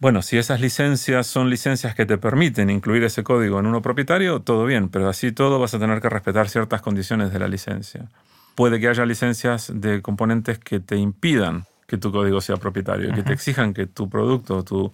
bueno, 0.00 0.22
si 0.22 0.38
esas 0.38 0.62
licencias 0.62 1.26
son 1.26 1.50
licencias 1.50 1.94
que 1.94 2.06
te 2.06 2.16
permiten 2.16 2.70
incluir 2.70 3.04
ese 3.04 3.22
código 3.22 3.60
en 3.60 3.66
uno 3.66 3.82
propietario, 3.82 4.40
todo 4.40 4.64
bien, 4.64 4.88
pero 4.88 5.10
así 5.10 5.30
todo 5.30 5.58
vas 5.58 5.74
a 5.74 5.78
tener 5.78 6.00
que 6.00 6.08
respetar 6.08 6.48
ciertas 6.48 6.80
condiciones 6.80 7.34
de 7.34 7.38
la 7.38 7.48
licencia. 7.48 8.08
Puede 8.54 8.80
que 8.80 8.88
haya 8.88 9.04
licencias 9.04 9.70
de 9.74 10.00
componentes 10.00 10.58
que 10.58 10.80
te 10.80 10.96
impidan 10.96 11.66
que 11.86 11.98
tu 11.98 12.10
código 12.12 12.40
sea 12.40 12.56
propietario, 12.56 13.12
que 13.12 13.22
te 13.22 13.34
exijan 13.34 13.74
que 13.74 13.86
tu 13.86 14.08
producto, 14.08 14.64
tu, 14.64 14.90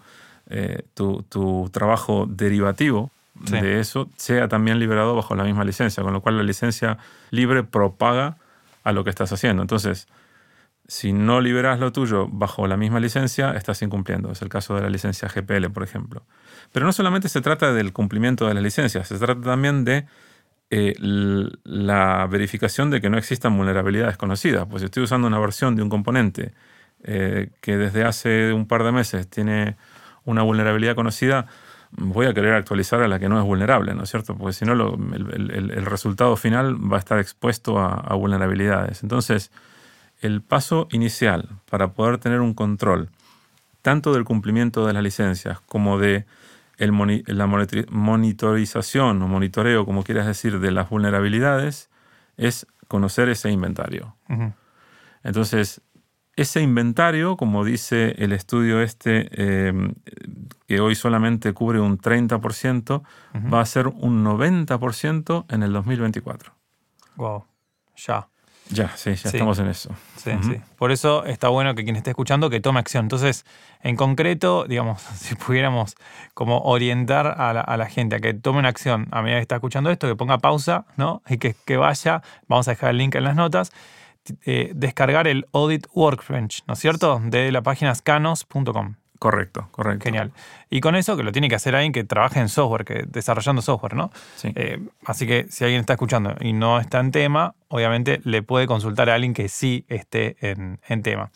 eh, 0.49 0.83
tu, 0.95 1.71
trabajo 1.73 2.27
derivativo 2.29 3.11
de 3.35 3.79
eso 3.81 4.09
sea 4.17 4.49
también 4.49 4.81
liberado 4.81 5.15
bajo 5.15 5.37
la 5.37 5.45
misma 5.45 5.63
licencia, 5.63 6.03
con 6.03 6.15
lo 6.15 6.21
cual 6.21 6.39
la 6.39 6.43
licencia 6.43 6.99
libre 7.31 7.63
propaga 7.63 8.39
a 8.83 8.93
lo 8.93 9.05
que 9.05 9.11
estás 9.11 9.31
haciendo. 9.33 9.63
Entonces, 9.63 10.09
si 10.88 11.12
no 11.12 11.40
liberas 11.40 11.81
lo 11.81 11.93
tuyo 11.93 12.28
bajo 12.28 12.66
la 12.66 12.76
misma 12.76 13.00
licencia, 13.00 13.52
estás 13.52 13.83
incumpliendo. 13.83 14.31
Es 14.33 14.43
el 14.43 14.49
caso 14.49 14.75
de 14.75 14.83
la 14.83 14.88
licencia 14.88 15.28
GPL, 15.28 15.71
por 15.71 15.83
ejemplo. 15.83 16.25
Pero 16.73 16.87
no 16.87 16.93
solamente 16.93 17.28
se 17.28 17.40
trata 17.40 17.73
del 17.73 17.93
cumplimiento 17.93 18.47
de 18.47 18.55
las 18.55 18.62
licencias, 18.62 19.09
se 19.09 19.19
trata 19.19 19.40
también 19.40 19.85
de 19.85 20.07
eh, 20.71 20.95
la 21.64 22.26
verificación 22.26 22.90
de 22.90 23.00
que 23.00 23.11
no 23.11 23.19
existan 23.19 23.57
vulnerabilidades 23.57 24.16
conocidas. 24.16 24.66
Pues 24.69 24.81
si 24.81 24.87
estoy 24.87 25.05
usando 25.05 25.26
una 25.26 25.38
versión 25.38 25.76
de 25.76 25.83
un 25.83 25.88
componente 25.88 26.52
eh, 27.05 27.50
que 27.61 27.76
desde 27.76 28.05
hace 28.05 28.52
un 28.52 28.66
par 28.66 28.83
de 28.83 28.93
meses 28.93 29.28
tiene 29.28 29.76
una 30.25 30.43
vulnerabilidad 30.43 30.97
conocida, 30.97 31.47
voy 31.93 32.26
a 32.26 32.35
querer 32.35 32.55
actualizar 32.55 33.00
a 33.02 33.09
la 33.09 33.19
que 33.19 33.28
no 33.28 33.38
es 33.38 33.45
vulnerable, 33.45 33.95
¿no 33.95 34.02
es 34.02 34.11
cierto? 34.11 34.37
Porque 34.37 34.52
si 34.52 34.64
no, 34.64 34.73
el, 34.73 35.87
resultado 35.87 36.37
final 36.37 36.76
va 36.93 36.97
a 36.97 36.99
estar 36.99 37.19
expuesto 37.19 37.78
a, 37.78 38.14
vulnerabilidades. 38.14 39.02
Entonces, 39.02 39.52
el 40.20 40.42
paso 40.42 40.88
inicial 40.90 41.61
para 41.68 41.92
poder 41.92 42.18
tener 42.18 42.40
un 42.40 42.54
control 42.54 43.11
tanto 43.82 44.12
del 44.12 44.25
cumplimiento 44.25 44.87
de 44.87 44.92
las 44.92 45.02
licencias 45.02 45.61
como 45.61 45.99
de 45.99 46.26
la 46.78 47.46
monitorización 47.88 49.23
o 49.23 49.28
monitoreo, 49.28 49.87
como 49.87 50.02
quieras 50.02 50.26
decir, 50.26 50.58
de 50.58 50.73
las 50.73 50.90
vulnerabilidades, 50.90 51.88
es 52.37 52.66
conocer 52.88 53.28
ese 53.28 53.50
inventario. 53.50 54.16
Entonces, 55.23 55.80
ese 56.35 56.61
inventario, 56.61 57.37
como 57.37 57.64
dice 57.64 58.14
el 58.18 58.32
estudio 58.32 58.82
este, 58.82 59.28
eh, 59.32 59.73
que 60.66 60.80
hoy 60.80 60.94
solamente 60.94 61.52
cubre 61.54 61.80
un 61.80 61.99
30%, 61.99 63.02
va 63.52 63.61
a 63.61 63.66
ser 63.66 63.87
un 63.88 64.25
90% 64.25 65.46
en 65.49 65.62
el 65.62 65.73
2024. 65.73 66.52
Wow, 67.16 67.44
ya. 67.96 68.28
Ya, 68.70 68.96
sí, 68.96 69.14
ya 69.14 69.30
estamos 69.30 69.58
en 69.58 69.68
eso. 69.68 69.90
Sí, 70.16 70.32
sí. 70.42 70.61
Por 70.76 70.90
eso 70.90 71.25
está 71.25 71.49
bueno 71.49 71.75
que 71.75 71.85
quien 71.85 71.96
esté 71.96 72.11
escuchando 72.11 72.50
que 72.50 72.61
tome 72.61 72.80
acción. 72.80 73.04
Entonces, 73.04 73.44
en 73.82 73.96
concreto, 73.96 74.64
digamos, 74.68 75.00
si 75.14 75.35
pudiéramos 75.35 75.94
como 76.35 76.58
orientar 76.61 77.26
a 77.26 77.76
la, 77.76 77.87
gente 77.87 78.16
a 78.16 78.20
que 78.20 78.35
tome 78.35 78.58
una 78.58 78.68
acción 78.68 79.08
a 79.12 79.23
medida 79.23 79.38
que 79.38 79.42
está 79.42 79.56
escuchando 79.56 79.90
esto, 79.90 80.08
que 80.08 80.16
ponga 80.16 80.38
pausa, 80.38 80.85
¿no? 80.96 81.23
Y 81.28 81.38
que, 81.38 81.54
que 81.64 81.76
vaya, 81.76 82.23
vamos 82.49 82.66
a 82.68 82.73
dejar 82.73 82.90
el 82.90 82.99
link 82.99 83.14
en 83.14 83.25
las 83.25 83.37
notas, 83.37 83.73
eh, 84.44 84.73
descargar 84.75 85.28
el 85.28 85.46
Audit 85.52 85.87
Workbench, 85.94 86.64
¿no 86.66 86.75
es 86.75 86.80
cierto? 86.80 87.20
De 87.25 87.52
la 87.52 87.62
página 87.62 87.94
scanos.com. 87.94 88.96
Correcto, 89.18 89.68
correcto. 89.70 90.04
Genial. 90.04 90.32
Y 90.68 90.80
con 90.80 90.94
eso, 90.94 91.16
que 91.16 91.23
lo 91.23 91.32
tiene 91.32 91.49
que 91.49 91.54
hacer 91.54 91.75
alguien 91.75 91.92
que 91.92 92.04
trabaje 92.04 92.40
en 92.40 92.49
software, 92.49 92.85
que 92.85 93.04
desarrollando 93.06 93.62
software, 93.62 93.94
¿no? 93.94 94.11
Sí. 94.37 94.52
Eh, 94.54 94.80
así 95.04 95.26
que 95.26 95.46
si 95.49 95.64
alguien 95.64 95.80
está 95.80 95.94
escuchando 95.94 96.35
y 96.40 96.52
no 96.52 96.80
está 96.80 97.00
en 97.00 97.12
tema, 97.12 97.54
obviamente 97.68 98.20
le 98.25 98.42
puede 98.42 98.66
consultar 98.66 99.08
a 99.11 99.14
alguien 99.14 99.32
que 99.32 99.49
sí 99.49 99.85
esté 99.88 100.37
en, 100.40 101.02
tema. 101.02 101.30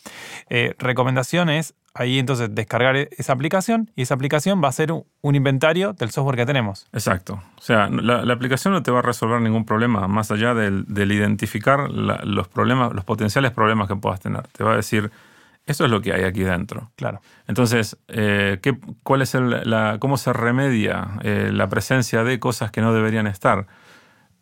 Eh, 0.49 0.75
recomendación 0.79 1.49
es 1.49 1.75
ahí 1.93 2.19
entonces 2.19 2.53
descargar 2.53 2.95
e-, 2.95 3.09
esa 3.17 3.33
aplicación 3.33 3.91
y 3.95 4.03
esa 4.03 4.13
aplicación 4.13 4.61
va 4.63 4.69
a 4.69 4.71
ser 4.71 4.91
un, 4.91 5.35
inventario 5.35 5.93
del 5.93 6.11
software 6.11 6.35
que 6.35 6.45
tenemos. 6.45 6.87
Exacto. 6.93 7.41
O 7.57 7.61
sea, 7.61 7.89
la, 7.89 8.33
aplicación 8.33 8.73
no 8.73 8.83
te 8.83 8.91
va 8.91 8.99
a 8.99 9.01
resolver 9.01 9.41
ningún 9.41 9.65
problema 9.65 10.07
más 10.07 10.31
allá 10.31 10.53
del, 10.53 10.85
identificar 11.11 11.89
los 11.89 12.47
problemas, 12.47 12.93
los 12.93 13.05
potenciales 13.05 13.51
problemas 13.51 13.87
que 13.87 13.95
puedas 13.95 14.19
tener. 14.19 14.47
Te 14.49 14.63
va 14.63 14.73
a 14.73 14.75
decir 14.75 15.11
eso 15.65 15.85
es 15.85 15.91
lo 15.91 16.01
que 16.01 16.13
hay 16.13 16.23
aquí 16.23 16.41
dentro. 16.41 16.91
Claro. 16.95 17.21
Entonces, 17.47 17.97
eh, 18.07 18.59
¿qué, 18.61 18.77
cuál 19.03 19.21
es 19.21 19.33
la, 19.35 19.97
¿cómo 19.99 20.17
se 20.17 20.33
remedia 20.33 21.19
eh, 21.23 21.49
la 21.53 21.69
presencia 21.69 22.23
de 22.23 22.39
cosas 22.39 22.71
que 22.71 22.81
no 22.81 22.93
deberían 22.93 23.27
estar? 23.27 23.67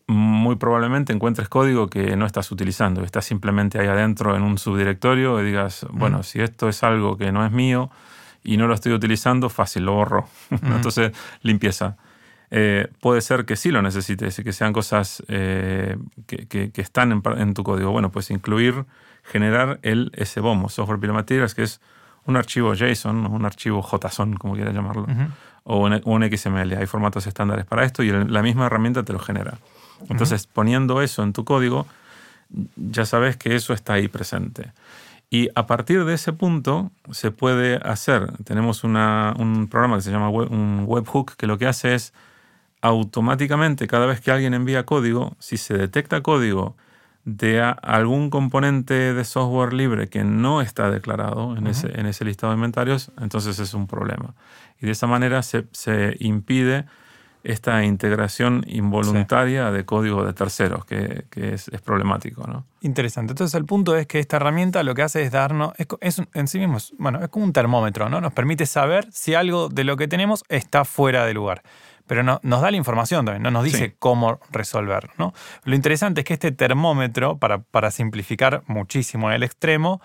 Muy 0.08 0.56
probablemente 0.56 1.14
encuentres 1.14 1.50
código 1.50 1.88
que 1.88 2.16
no 2.16 2.26
estás 2.26 2.52
utilizando, 2.52 3.04
estás 3.04 3.26
simplemente 3.26 3.80
ahí 3.80 3.88
adentro 3.88 4.36
en 4.36 4.42
un 4.42 4.58
subdirectorio 4.58 5.40
y 5.40 5.46
digas, 5.46 5.86
bueno, 5.92 6.24
si 6.24 6.42
esto 6.42 6.68
es 6.68 6.82
algo 6.84 7.16
que 7.18 7.32
no 7.32 7.46
es 7.46 7.52
mío 7.52 7.92
y 8.44 8.58
no 8.58 8.68
lo 8.68 8.74
estoy 8.74 8.94
utilizando, 8.94 9.50
fácil, 9.50 9.86
lo 9.86 9.94
borro. 9.94 10.28
Entonces, 10.50 11.12
limpieza. 11.44 11.98
Eh, 12.50 12.88
puede 13.02 13.22
ser 13.22 13.46
que 13.46 13.56
sí 13.56 13.70
lo 13.70 13.84
necesites 13.84 14.40
y 14.40 14.44
que 14.44 14.54
sean 14.54 14.74
cosas 14.74 15.22
que, 15.28 15.98
que, 16.48 16.82
están 16.82 17.12
en, 17.12 17.22
en, 17.38 17.54
tu 17.54 17.62
código. 17.62 17.92
Bueno, 17.92 18.10
pues 18.10 18.32
incluir 18.32 18.86
generar 19.30 19.80
el 19.84 20.12
SBOM, 20.18 20.68
Software 20.70 21.00
Bill 21.00 21.12
of 21.12 21.16
Materials, 21.16 21.54
que 21.54 21.64
es 21.64 21.80
un 22.26 22.36
archivo 22.36 22.74
JSON, 22.74 23.28
un 23.28 23.46
archivo 23.46 23.82
JSON, 23.82 24.36
como 24.36 24.56
quieras 24.56 24.74
llamarlo, 24.74 25.06
o, 25.64 25.88
un, 26.04 26.38
XML. 26.38 26.74
Hay 26.78 26.88
formatos 26.88 27.28
estándares 27.28 27.66
para 27.66 27.86
esto 27.86 28.04
y 28.04 28.12
la 28.12 28.42
misma 28.42 28.66
herramienta 28.66 29.04
te 29.04 29.14
lo 29.14 29.20
genera. 29.20 29.58
Entonces, 30.10 30.48
poniendo 30.48 31.02
eso 31.02 31.24
en 31.24 31.34
tu 31.34 31.46
código, 31.46 31.86
ya 32.76 33.06
sabes 33.06 33.38
que 33.38 33.56
eso 33.56 33.74
está 33.74 33.94
ahí 33.94 34.08
presente. 34.08 34.72
Y 35.30 35.50
a 35.54 35.68
partir 35.68 36.06
de 36.06 36.16
ese 36.16 36.34
punto 36.34 36.92
se 37.12 37.30
puede 37.30 37.76
hacer, 37.78 38.32
tenemos 38.46 38.84
un 38.84 39.68
programa 39.70 39.98
que 39.98 40.02
se 40.02 40.12
llama 40.12 40.30
un 40.30 40.86
webhook 40.88 41.36
que 41.36 41.46
lo 41.46 41.60
que 41.60 41.68
hace 41.68 41.94
es 41.94 42.14
automáticamente 42.82 43.88
cada 43.88 44.08
vez 44.08 44.22
que 44.22 44.32
alguien 44.32 44.56
envía 44.56 44.86
código, 44.86 45.36
si 45.38 45.58
se 45.58 45.76
detecta 45.76 46.22
código 46.22 46.76
de 47.26 47.62
algún 47.62 48.30
componente 48.30 49.14
de 49.14 49.24
software 49.24 49.74
libre 49.74 50.08
que 50.08 50.24
no 50.24 50.62
está 50.62 50.90
declarado 50.90 51.56
en, 51.58 51.68
ese, 51.68 52.00
en 52.00 52.06
ese 52.06 52.26
listado 52.26 52.52
de 52.52 52.58
inventarios, 52.58 53.12
entonces 53.20 53.60
es 53.60 53.74
un 53.74 53.88
problema. 53.88 54.34
Y 54.82 54.86
de 54.86 54.94
esa 54.94 55.08
manera 55.08 55.42
se, 55.44 55.66
impide 56.20 56.86
esta 57.44 57.86
integración 57.86 58.66
involuntaria 58.68 59.72
de 59.72 59.86
código 59.86 60.26
de 60.26 60.34
terceros, 60.34 60.86
que, 60.86 61.26
es, 61.32 61.70
problemático. 61.84 62.46
¿no? 62.48 62.66
Interesante. 62.82 63.32
Entonces 63.32 63.56
el 63.56 63.66
punto 63.66 63.96
es 63.96 64.08
que 64.08 64.20
esta 64.20 64.38
herramienta 64.38 64.84
lo 64.84 64.94
que 64.94 65.04
hace 65.04 65.22
es 65.24 65.32
darnos, 65.32 65.74
es, 66.02 66.22
en 66.34 66.48
sí 66.48 66.60
mismo, 66.60 66.78
bueno, 66.98 67.22
es 67.22 67.30
como 67.30 67.46
un 67.46 67.54
termómetro, 67.54 68.10
¿no? 68.10 68.20
Nos 68.22 68.34
permite 68.34 68.66
saber 68.66 69.08
si 69.12 69.36
algo 69.36 69.70
de 69.70 69.84
lo 69.84 69.98
que 69.98 70.08
tenemos 70.08 70.44
está 70.50 70.84
fuera 70.86 71.26
de 71.26 71.34
lugar 71.34 71.64
pero 72.10 72.24
no, 72.24 72.40
nos 72.42 72.64
da 72.64 72.72
la 72.72 72.78
información 72.78 73.24
también, 73.24 73.44
no 73.44 73.52
nos 73.52 73.64
dice 73.64 73.96
cómo 74.00 74.40
resolver. 74.50 75.12
¿no? 75.20 75.32
Lo 75.64 75.76
interesante 75.76 76.22
es 76.22 76.26
que 76.26 76.34
este 76.34 76.52
termómetro, 76.52 77.38
para, 77.38 77.60
para 77.60 77.92
simplificar 77.92 78.64
muchísimo 78.66 79.30
en 79.30 79.36
el 79.36 79.44
extremo, 79.44 80.02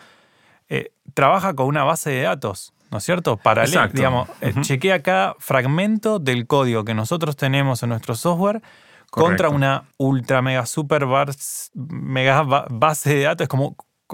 eh, 0.68 0.92
trabaja 1.14 1.54
con 1.54 1.64
una 1.66 1.82
base 1.82 2.11
de 2.11 2.20
datos, 2.20 2.75
¿no 2.90 2.99
es 2.99 3.04
cierto? 3.04 3.38
Paralela, 3.38 3.88
digamos, 3.88 4.28
eh, 4.42 4.52
chequea 4.61 5.02
cada 5.02 5.34
fragmento 5.38 6.18
del 6.18 6.46
código 6.46 6.84
que 6.84 6.92
nosotros 6.92 7.37
tenemos 7.37 7.82
en 7.82 7.88
nuestro 7.88 8.14
software 8.14 8.61
contra 9.11 9.49
una 9.49 9.84
ultra 9.96 10.42
mega 10.42 10.66
super 10.66 11.06
mega 11.73 12.42
base 12.68 13.14
de 13.14 13.23
datos. 13.23 13.44
Es 13.46 13.49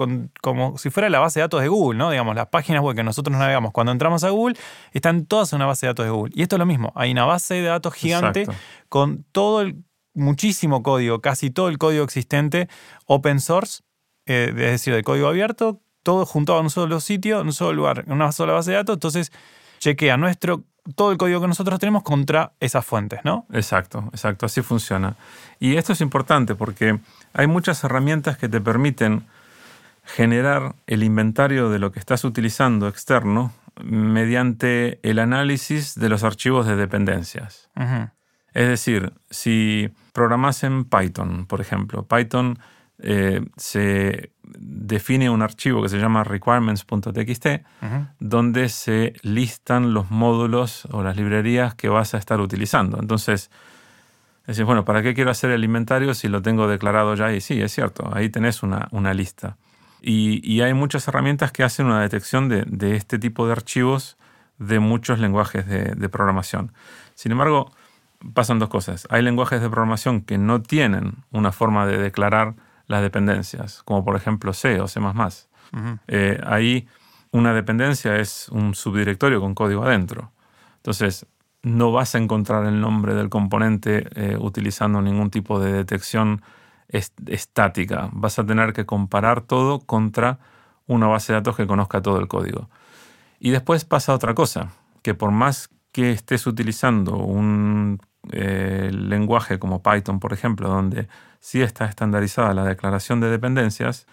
como 0.07 0.29
como 0.41 0.77
si 0.77 0.89
fuera 0.89 1.09
la 1.09 1.19
base 1.19 1.39
de 1.39 1.43
datos 1.43 1.61
de 1.61 1.67
Google, 1.67 1.97
¿no? 1.97 2.09
Digamos, 2.09 2.35
las 2.35 2.47
páginas 2.47 2.81
web 2.81 2.95
que 2.95 3.03
nosotros 3.03 3.37
navegamos 3.37 3.71
cuando 3.71 3.91
entramos 3.91 4.23
a 4.23 4.29
Google 4.29 4.55
están 4.91 5.25
todas 5.25 5.51
en 5.53 5.57
una 5.57 5.65
base 5.65 5.85
de 5.85 5.89
datos 5.89 6.05
de 6.05 6.11
Google. 6.11 6.33
Y 6.35 6.41
esto 6.41 6.55
es 6.55 6.59
lo 6.59 6.65
mismo, 6.65 6.91
hay 6.95 7.11
una 7.11 7.25
base 7.25 7.55
de 7.55 7.63
datos 7.63 7.93
gigante 7.93 8.45
con 8.89 9.23
todo 9.31 9.61
el, 9.61 9.83
muchísimo 10.13 10.83
código, 10.83 11.21
casi 11.21 11.49
todo 11.49 11.69
el 11.69 11.77
código 11.77 12.03
existente 12.03 12.67
open 13.05 13.39
source, 13.39 13.83
eh, 14.25 14.49
es 14.49 14.55
decir, 14.55 14.93
de 14.93 15.03
código 15.03 15.27
abierto, 15.27 15.81
todo 16.03 16.25
juntado 16.25 16.59
en 16.59 16.65
un 16.65 16.69
solo 16.69 16.99
sitio, 16.99 17.41
en 17.41 17.47
un 17.47 17.53
solo 17.53 17.73
lugar, 17.73 18.03
en 18.07 18.13
una 18.13 18.31
sola 18.31 18.53
base 18.53 18.71
de 18.71 18.77
datos. 18.77 18.95
Entonces, 18.95 19.31
chequea 19.79 20.17
nuestro 20.17 20.63
todo 20.95 21.11
el 21.11 21.17
código 21.17 21.41
que 21.41 21.47
nosotros 21.47 21.79
tenemos 21.79 22.03
contra 22.03 22.53
esas 22.59 22.85
fuentes, 22.85 23.19
¿no? 23.23 23.45
Exacto, 23.51 24.09
exacto, 24.11 24.47
así 24.47 24.61
funciona. 24.61 25.15
Y 25.59 25.75
esto 25.75 25.93
es 25.93 26.01
importante 26.01 26.55
porque 26.55 26.99
hay 27.33 27.47
muchas 27.47 27.83
herramientas 27.83 28.37
que 28.37 28.49
te 28.49 28.59
permiten 28.61 29.25
generar 30.03 30.75
el 30.87 31.03
inventario 31.03 31.69
de 31.69 31.79
lo 31.79 31.91
que 31.91 31.99
estás 31.99 32.23
utilizando 32.23 32.87
externo 32.87 33.53
mediante 33.83 34.99
el 35.03 35.19
análisis 35.19 35.95
de 35.95 36.09
los 36.09 36.23
archivos 36.23 36.65
de 36.65 36.75
dependencias. 36.75 37.69
Es 38.53 38.67
decir, 38.67 39.13
si 39.29 39.89
programas 40.13 40.63
en 40.63 40.85
Python, 40.85 41.45
por 41.45 41.61
ejemplo, 41.61 42.05
Python 42.05 42.59
eh, 42.99 43.41
se 43.55 44.31
define 44.43 45.29
un 45.29 45.41
archivo 45.41 45.81
que 45.81 45.89
se 45.89 45.97
llama 45.97 46.23
requirements.txt, 46.23 47.47
donde 48.19 48.69
se 48.69 49.13
listan 49.21 49.93
los 49.93 50.11
módulos 50.11 50.85
o 50.91 51.01
las 51.01 51.15
librerías 51.15 51.73
que 51.73 51.87
vas 51.89 52.13
a 52.13 52.17
estar 52.17 52.41
utilizando. 52.41 52.99
Entonces, 52.99 53.49
decís, 54.45 54.65
bueno, 54.65 54.83
¿para 54.83 55.01
qué 55.01 55.13
quiero 55.13 55.31
hacer 55.31 55.51
el 55.51 55.63
inventario 55.63 56.13
si 56.13 56.27
lo 56.27 56.41
tengo 56.41 56.67
declarado 56.67 57.15
ya? 57.15 57.31
Y 57.31 57.39
sí, 57.41 57.61
es 57.61 57.71
cierto, 57.71 58.09
ahí 58.13 58.29
tenés 58.29 58.61
una, 58.63 58.87
una 58.91 59.13
lista. 59.13 59.57
Y, 60.01 60.61
hay 60.61 60.73
muchas 60.73 61.07
herramientas 61.07 61.51
que 61.51 61.63
hacen 61.63 61.85
una 61.85 62.01
detección 62.01 62.49
de, 62.49 62.95
este 62.95 63.19
tipo 63.19 63.45
de 63.45 63.51
archivos 63.51 64.17
de 64.57 64.79
muchos 64.79 65.19
lenguajes 65.19 65.67
de, 65.67 66.09
programación. 66.09 66.73
Sin 67.13 67.31
embargo, 67.31 67.71
pasan 68.33 68.59
dos 68.59 68.69
cosas. 68.69 69.07
Hay 69.11 69.21
lenguajes 69.21 69.61
de 69.61 69.69
programación 69.69 70.21
que 70.21 70.37
no 70.37 70.61
tienen 70.61 71.23
una 71.31 71.51
forma 71.51 71.85
de 71.85 71.97
declarar 71.97 72.55
las 72.87 73.01
dependencias, 73.01 73.83
como 73.83 74.03
por 74.03 74.15
ejemplo 74.15 74.53
C 74.53 74.81
o 74.81 74.87
C 74.87 74.99
++. 74.99 75.47
Eh, 76.07 76.41
ahí 76.45 76.87
una 77.31 77.53
dependencia 77.53 78.17
es 78.17 78.49
un 78.49 78.75
subdirectorio 78.75 79.39
con 79.39 79.55
código 79.55 79.83
adentro. 79.83 80.31
Entonces, 80.77 81.25
no 81.63 81.91
vas 81.91 82.15
a 82.15 82.17
encontrar 82.17 82.65
el 82.65 82.81
nombre 82.81 83.13
del 83.13 83.29
componente 83.29 84.07
eh, 84.15 84.35
utilizando 84.39 85.01
ningún 85.01 85.29
tipo 85.29 85.59
de 85.59 85.71
detección 85.71 86.41
estática. 86.91 88.09
Vas 88.13 88.39
a 88.39 88.45
tener 88.45 88.73
que 88.73 88.85
comparar 88.85 89.41
todo 89.41 89.79
contra 89.79 90.39
una 90.87 91.07
base 91.07 91.33
de 91.33 91.39
datos 91.39 91.55
que 91.55 91.67
conozca 91.67 92.01
todo 92.01 92.19
el 92.19 92.27
código. 92.27 92.69
Y 93.39 93.51
después 93.51 93.85
pasa 93.85 94.13
otra 94.13 94.35
cosa, 94.35 94.71
que 95.01 95.13
por 95.13 95.31
más 95.31 95.69
que 95.91 96.11
estés 96.11 96.47
utilizando 96.47 97.17
un 97.17 97.99
eh, 98.31 98.91
lenguaje 98.93 99.59
como 99.59 99.81
Python, 99.81 100.19
por 100.19 100.33
ejemplo, 100.33 100.69
donde 100.69 101.07
sí 101.39 101.61
está 101.61 101.85
estandarizada 101.85 102.53
la 102.53 102.63
declaración 102.63 103.19
de 103.19 103.29
dependencias, 103.29 104.05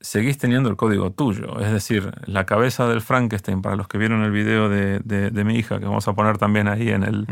seguís 0.00 0.38
teniendo 0.38 0.68
el 0.68 0.76
código 0.76 1.10
tuyo. 1.10 1.60
Es 1.60 1.72
decir, 1.72 2.12
la 2.26 2.46
cabeza 2.46 2.86
del 2.86 3.00
Frankenstein, 3.00 3.62
para 3.62 3.76
los 3.76 3.88
que 3.88 3.98
vieron 3.98 4.22
el 4.22 4.30
video 4.30 4.68
de, 4.68 5.44
mi 5.44 5.56
hija, 5.56 5.78
que 5.78 5.86
vamos 5.86 6.06
a 6.08 6.14
poner 6.14 6.38
también 6.38 6.68
ahí 6.68 6.90
en, 6.90 7.02
el, 7.02 7.26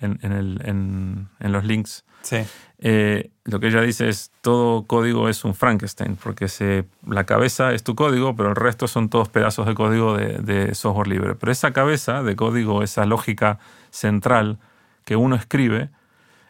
en, 0.00 1.28
en 1.38 1.52
los 1.52 1.64
links, 1.64 2.04
sí. 2.22 2.38
Eh, 2.80 3.32
lo 3.44 3.58
que 3.58 3.68
ella 3.68 3.80
dice 3.82 4.08
es 4.08 4.30
todo 4.40 4.86
código 4.86 5.28
es 5.28 5.44
un 5.44 5.54
Frankenstein, 5.54 6.16
porque 6.16 6.46
se, 6.46 6.84
la 7.04 7.24
cabeza 7.24 7.72
es 7.72 7.82
tu 7.82 7.96
código, 7.96 8.36
pero 8.36 8.50
el 8.50 8.56
resto 8.56 8.86
son 8.86 9.08
todos 9.08 9.28
pedazos 9.28 9.66
de 9.66 9.74
código 9.74 10.16
de, 10.16 10.74
software 10.74 11.08
libre. 11.08 11.34
Pero 11.34 11.50
esa 11.50 11.72
cabeza 11.72 12.22
de 12.22 12.36
código, 12.36 12.82
esa 12.82 13.04
lógica 13.04 13.58
central 13.90 14.58
que 15.04 15.16
uno 15.16 15.34
escribe, 15.34 15.90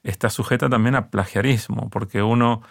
está 0.02 0.28
sujeta 0.28 0.68
también 0.68 0.96
a 0.96 1.08
plagiarismo, 1.08 1.88
porque 1.88 2.22
uno 2.22 2.62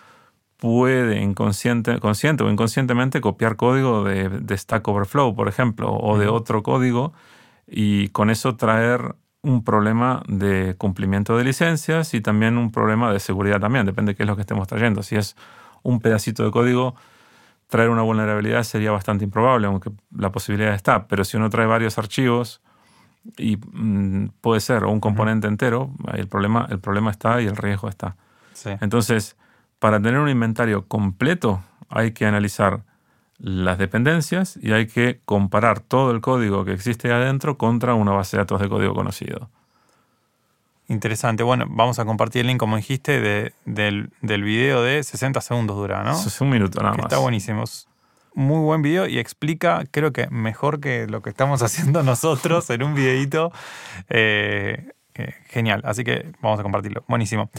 puede 0.58 1.22
inconsciente, 1.22 2.00
consciente 2.00 2.44
o 2.44 2.50
inconscientemente 2.50 3.22
copiar 3.22 3.56
código 3.56 4.04
de, 4.04 4.30
de 4.30 4.58
Stack 4.58 4.88
Overflow, 4.88 5.36
por 5.36 5.48
ejemplo, 5.48 5.94
o 5.94 6.18
de 6.18 6.28
otro 6.28 6.64
código 6.64 7.14
y 7.68 8.10
con 8.10 8.30
eso 8.30 8.56
traer 8.56 9.16
un 9.42 9.64
problema 9.64 10.24
de 10.28 10.76
cumplimiento 10.78 11.38
de 11.38 11.44
licencias 11.44 12.14
y 12.14 12.22
también 12.22 12.58
un 12.58 12.72
problema 12.72 13.14
de 13.14 13.20
seguridad 13.20 13.60
también, 13.60 13.86
depende 13.86 14.12
de 14.12 14.16
qué 14.16 14.24
es 14.24 14.28
lo 14.28 14.36
que 14.36 14.42
estemos 14.42 14.68
trayendo. 14.68 15.04
Si 15.04 15.16
es 15.16 15.36
un 15.84 16.00
pedacito 16.00 16.44
de 16.44 16.52
código, 16.52 16.96
traer 17.68 17.90
una 17.90 18.02
vulnerabilidad 18.02 18.64
sería 18.64 18.92
bastante 18.92 19.26
improbable, 19.26 19.68
aunque 19.68 19.92
la 20.16 20.32
posibilidad 20.32 20.74
está, 20.74 21.08
pero 21.08 21.24
si 21.24 21.38
uno 21.38 21.50
trae 21.50 21.66
varios 21.66 21.98
archivos 21.98 22.62
y 23.38 23.58
mm, 23.58 24.30
puede 24.42 24.60
ser 24.60 24.86
o 24.86 24.92
un 24.92 25.00
componente 25.00 25.48
entero, 25.48 25.92
el 26.14 26.28
problema, 26.28 26.68
el 26.70 26.80
problema 26.80 27.12
está 27.12 27.42
y 27.42 27.46
el 27.46 27.56
riesgo 27.56 27.90
está. 27.90 28.16
Entonces, 28.82 29.38
para 29.80 30.02
tener 30.02 30.20
un 30.20 30.30
inventario 30.30 30.88
completo 30.88 31.64
hay 31.90 32.12
que 32.12 32.26
analizar 32.26 32.82
las 33.40 33.78
dependencias 33.78 34.58
y 34.62 34.72
hay 34.72 34.88
que 34.88 35.20
comparar 35.26 35.80
todo 35.80 36.12
el 36.12 36.22
código 36.22 36.66
que 36.66 36.74
existe 36.74 37.12
adentro 37.12 37.58
contra 37.58 37.94
una 37.94 38.12
base 38.12 38.38
de 38.38 38.42
datos 38.42 38.60
de 38.62 38.70
código 38.70 38.94
conocido. 38.94 39.50
Interesante. 40.90 41.44
Bueno, 41.44 41.66
vamos 41.70 42.00
a 42.00 42.06
compartir 42.06 42.42
el 42.42 42.48
link, 42.48 42.60
como 42.60 42.78
dijiste, 42.78 43.20
de, 43.20 43.54
del, 43.66 44.10
del, 44.22 44.44
video 44.44 44.82
de 44.82 45.04
60 45.04 45.42
segundos 45.42 45.76
dura, 45.76 46.04
¿no? 46.04 46.14
es 46.14 46.42
un 46.42 46.50
minuto 46.50 46.82
nada 46.82 46.94
más. 46.96 47.06
Está 47.06 47.18
buenísimo. 47.18 47.66
Muy 48.34 48.60
buen 48.60 48.82
video 48.82 49.08
y 49.08 49.20
explica, 49.20 49.84
creo 49.92 50.14
que 50.14 50.30
mejor 50.30 50.80
que 50.80 51.08
lo 51.08 51.22
que 51.22 51.30
estamos 51.30 51.62
haciendo 51.64 52.04
nosotros 52.04 52.70
en 52.70 52.84
un 52.84 52.96
videito. 52.96 53.52
Eh, 54.10 54.92
genial, 55.48 55.82
así 55.86 56.04
que 56.04 56.32
vamos 56.42 56.60
a 56.60 56.64
compartirlo. 56.64 57.04
Buenísimo. 57.08 57.50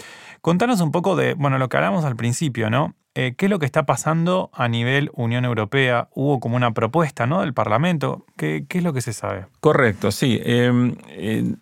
Contanos 0.41 0.81
un 0.81 0.93
poco 0.93 1.17
de, 1.17 1.35
bueno, 1.35 1.59
lo 1.59 1.69
que 1.69 1.77
hablamos 1.77 2.05
al 2.05 2.17
principio, 2.17 2.71
¿no? 2.71 2.95
Eh, 3.15 3.35
¿Qué 3.37 3.47
es 3.47 3.50
lo 3.50 3.59
que 3.59 3.67
está 3.67 3.85
pasando 3.85 4.49
a 4.53 4.69
nivel 4.69 5.11
Unión 5.12 5.45
Europea? 5.45 6.09
Hubo 6.15 6.38
como 6.38 6.55
una 6.55 6.73
propuesta 6.73 7.27
¿no? 7.27 7.41
del 7.41 7.53
Parlamento. 7.53 8.25
¿Qué, 8.37 8.65
es 8.69 8.83
lo 8.85 8.93
que 8.93 9.00
se 9.00 9.12
sabe? 9.12 9.47
Correcto, 9.59 10.12
sí. 10.12 10.41
Em, 10.45 10.95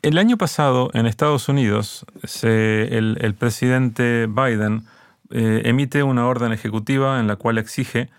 el 0.02 0.18
año 0.18 0.36
pasado 0.36 0.90
en 0.92 1.06
Estados 1.06 1.48
Unidos 1.48 2.04
el, 2.42 3.34
presidente 3.38 4.26
Biden 4.26 4.82
eh, 5.30 5.62
emite 5.64 6.02
una 6.02 6.26
orden 6.26 6.52
ejecutiva 6.52 7.20
en 7.20 7.26
la 7.26 7.36
cual 7.36 7.56
exige 7.56 8.10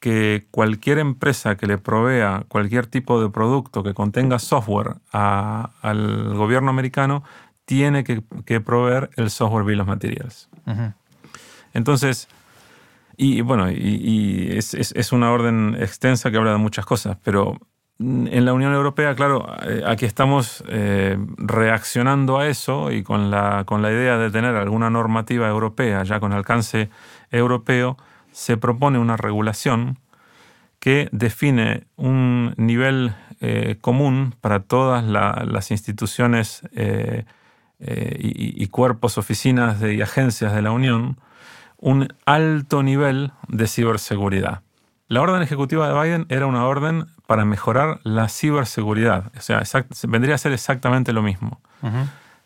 que 0.00 0.46
cualquier 0.50 0.98
empresa 0.98 1.56
que 1.56 1.66
le 1.66 1.78
provea 1.78 2.44
cualquier 2.48 2.86
tipo 2.86 3.20
de 3.20 3.30
producto 3.30 3.82
que 3.82 3.94
contenga 3.94 4.38
software 4.38 4.96
al 5.12 6.34
gobierno 6.34 6.70
americano 6.70 7.22
tiene 7.64 8.04
que, 8.04 8.60
proveer 8.60 9.10
el 9.16 9.30
software 9.30 9.64
Bill 9.64 9.80
of 9.80 9.88
Materials. 9.88 10.48
Entonces, 11.74 12.28
y 13.16 13.40
bueno, 13.40 13.70
y, 13.70 14.48
es, 14.56 15.12
una 15.12 15.32
orden 15.32 15.76
extensa 15.78 16.30
que 16.30 16.36
habla 16.36 16.52
de 16.52 16.58
muchas 16.58 16.86
cosas, 16.86 17.16
pero 17.24 17.58
en 17.98 18.44
la 18.44 18.52
Unión 18.52 18.74
Europea, 18.74 19.14
claro, 19.14 19.46
eh, 19.66 19.82
aquí 19.86 20.04
estamos 20.04 20.62
eh, 20.68 21.18
reaccionando 21.38 22.38
a 22.38 22.46
eso 22.46 22.92
y 22.92 23.02
con 23.02 23.30
la, 23.30 23.64
con 23.64 23.80
la 23.80 23.90
idea 23.90 24.18
de 24.18 24.30
tener 24.30 24.54
alguna 24.54 24.90
normativa 24.90 25.48
europea 25.48 26.02
ya 26.02 26.20
con 26.20 26.34
alcance 26.34 26.90
europeo, 27.30 27.96
se 28.36 28.58
propone 28.58 28.98
una 28.98 29.16
regulación 29.16 29.98
que 30.78 31.08
define 31.10 31.86
un 31.96 32.52
nivel 32.58 33.14
eh, 33.40 33.78
común 33.80 34.34
para 34.42 34.60
todas 34.60 35.02
las 35.02 35.70
instituciones 35.70 36.62
y, 36.72 38.62
y, 38.62 38.66
cuerpos, 38.68 39.16
oficinas 39.16 39.80
y 39.80 40.02
agencias 40.02 40.54
de 40.54 40.60
la 40.60 40.70
Unión 40.70 41.18
un 41.78 42.08
alto 42.24 42.82
nivel 42.82 43.32
de 43.48 43.66
ciberseguridad. 43.66 44.62
La 45.08 45.22
orden 45.22 45.42
ejecutiva 45.42 45.88
de 45.88 46.00
Biden 46.00 46.26
era 46.28 46.46
una 46.46 46.66
orden 46.66 47.06
para 47.26 47.44
mejorar 47.44 48.00
la 48.02 48.28
ciberseguridad. 48.28 49.30
O 49.36 49.40
sea, 49.40 49.62
vendría 50.08 50.34
a 50.34 50.38
ser 50.38 50.52
exactamente 50.52 51.12
lo 51.12 51.22
mismo. 51.22 51.60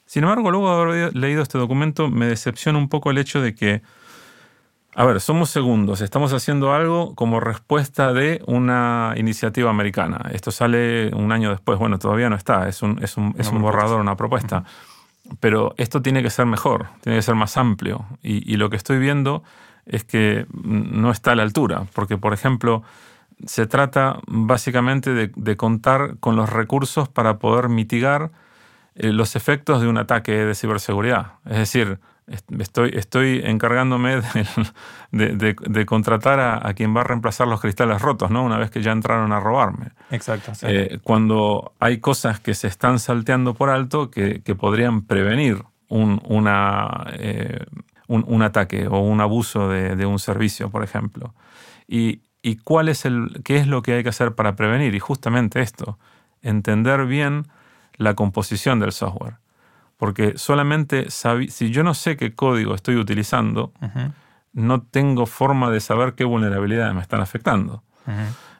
Sin 0.04 0.24
embargo, 0.24 0.50
luego 0.50 0.70
de 0.70 1.02
haber 1.04 1.16
leído 1.16 1.42
este 1.42 1.56
documento, 1.56 2.10
me 2.10 2.26
decepciona 2.26 2.78
un 2.78 2.88
poco 2.88 3.10
el 3.10 3.18
hecho 3.18 3.40
de 3.40 3.54
que, 3.54 3.82
a 4.94 5.04
ver, 5.04 5.20
somos 5.20 5.50
segundos, 5.50 6.00
estamos 6.00 6.32
haciendo 6.32 6.72
algo 6.72 7.14
como 7.14 7.38
respuesta 7.38 8.12
de 8.12 8.42
una 8.46 9.14
iniciativa 9.16 9.70
americana. 9.70 10.30
Esto 10.32 10.50
sale 10.50 11.14
un 11.14 11.30
año 11.30 11.50
después, 11.50 11.78
bueno, 11.78 11.98
todavía 11.98 12.28
no 12.28 12.34
está, 12.34 12.68
es 12.68 12.82
un, 12.82 12.98
es 13.00 13.16
un, 13.16 13.62
borrador, 13.62 14.00
una 14.00 14.16
propuesta. 14.16 14.64
Pero 15.38 15.74
esto 15.76 16.02
tiene 16.02 16.24
que 16.24 16.30
ser 16.30 16.46
mejor, 16.46 16.88
tiene 17.02 17.18
que 17.18 17.22
ser 17.22 17.36
más 17.36 17.56
amplio. 17.56 18.04
Y, 18.20 18.56
lo 18.56 18.68
que 18.68 18.76
estoy 18.76 18.98
viendo 18.98 19.44
es 19.86 20.02
que 20.02 20.46
no 20.52 21.12
está 21.12 21.32
a 21.32 21.34
la 21.36 21.44
altura, 21.44 21.86
porque, 21.94 22.18
por 22.18 22.32
ejemplo, 22.32 22.82
se 23.46 23.68
trata 23.68 24.18
básicamente 24.26 25.14
de, 25.14 25.56
contar 25.56 26.16
con 26.18 26.34
los 26.34 26.50
recursos 26.50 27.08
para 27.08 27.38
poder 27.38 27.68
mitigar 27.68 28.32
eh, 28.96 29.12
los 29.12 29.36
efectos 29.36 29.80
de 29.80 29.86
un 29.86 29.98
ataque 29.98 30.32
de 30.32 30.54
ciberseguridad. 30.56 31.34
Es 31.46 31.58
decir, 31.58 32.00
Estoy, 32.30 32.92
estoy 32.94 33.42
encargándome 33.44 34.20
de, 35.10 35.84
contratar 35.86 36.38
a, 36.38 36.74
quien 36.74 36.94
va 36.94 37.00
a 37.00 37.04
reemplazar 37.04 37.48
los 37.48 37.60
cristales 37.60 38.00
rotos, 38.00 38.30
¿no? 38.30 38.44
Una 38.44 38.56
vez 38.56 38.70
que 38.70 38.82
ya 38.82 38.92
entraron 38.92 39.32
a 39.32 39.40
robarme. 39.40 39.88
Exacto. 40.12 40.52
Eh, 40.62 41.00
cuando 41.02 41.72
hay 41.80 41.98
cosas 41.98 42.38
que 42.38 42.54
se 42.54 42.68
están 42.68 43.00
salteando 43.00 43.54
por 43.54 43.68
alto 43.68 44.12
que, 44.12 44.40
podrían 44.56 45.02
prevenir 45.02 45.64
un, 45.88 46.22
una, 46.24 47.06
eh, 47.14 47.64
un, 48.06 48.42
ataque 48.42 48.86
o 48.86 49.00
un 49.00 49.20
abuso 49.20 49.68
de, 49.68 50.06
un 50.06 50.20
servicio, 50.20 50.70
por 50.70 50.84
ejemplo. 50.84 51.34
Y, 51.88 52.20
y, 52.42 52.56
cuál 52.56 52.88
es 52.88 53.06
el, 53.06 53.40
qué 53.42 53.56
es 53.56 53.66
lo 53.66 53.82
que 53.82 53.94
hay 53.94 54.02
que 54.04 54.10
hacer 54.10 54.36
para 54.36 54.54
prevenir. 54.54 54.94
Y 54.94 55.00
justamente 55.00 55.62
esto, 55.62 55.98
entender 56.42 57.06
bien 57.06 57.48
la 57.96 58.14
composición 58.14 58.78
del 58.78 58.92
software 58.92 59.38
porque 60.00 60.38
solamente 60.38 61.10
si 61.10 61.70
yo 61.70 61.82
no 61.82 61.92
sé 61.92 62.16
qué 62.16 62.34
código 62.34 62.74
estoy 62.74 62.96
utilizando, 62.96 63.74
no 64.54 64.80
tengo 64.80 65.26
forma 65.26 65.70
de 65.70 65.80
saber 65.80 66.14
qué 66.14 66.24
vulnerabilidades 66.24 66.94
me 66.94 67.02
están 67.02 67.20
afectando. 67.20 67.84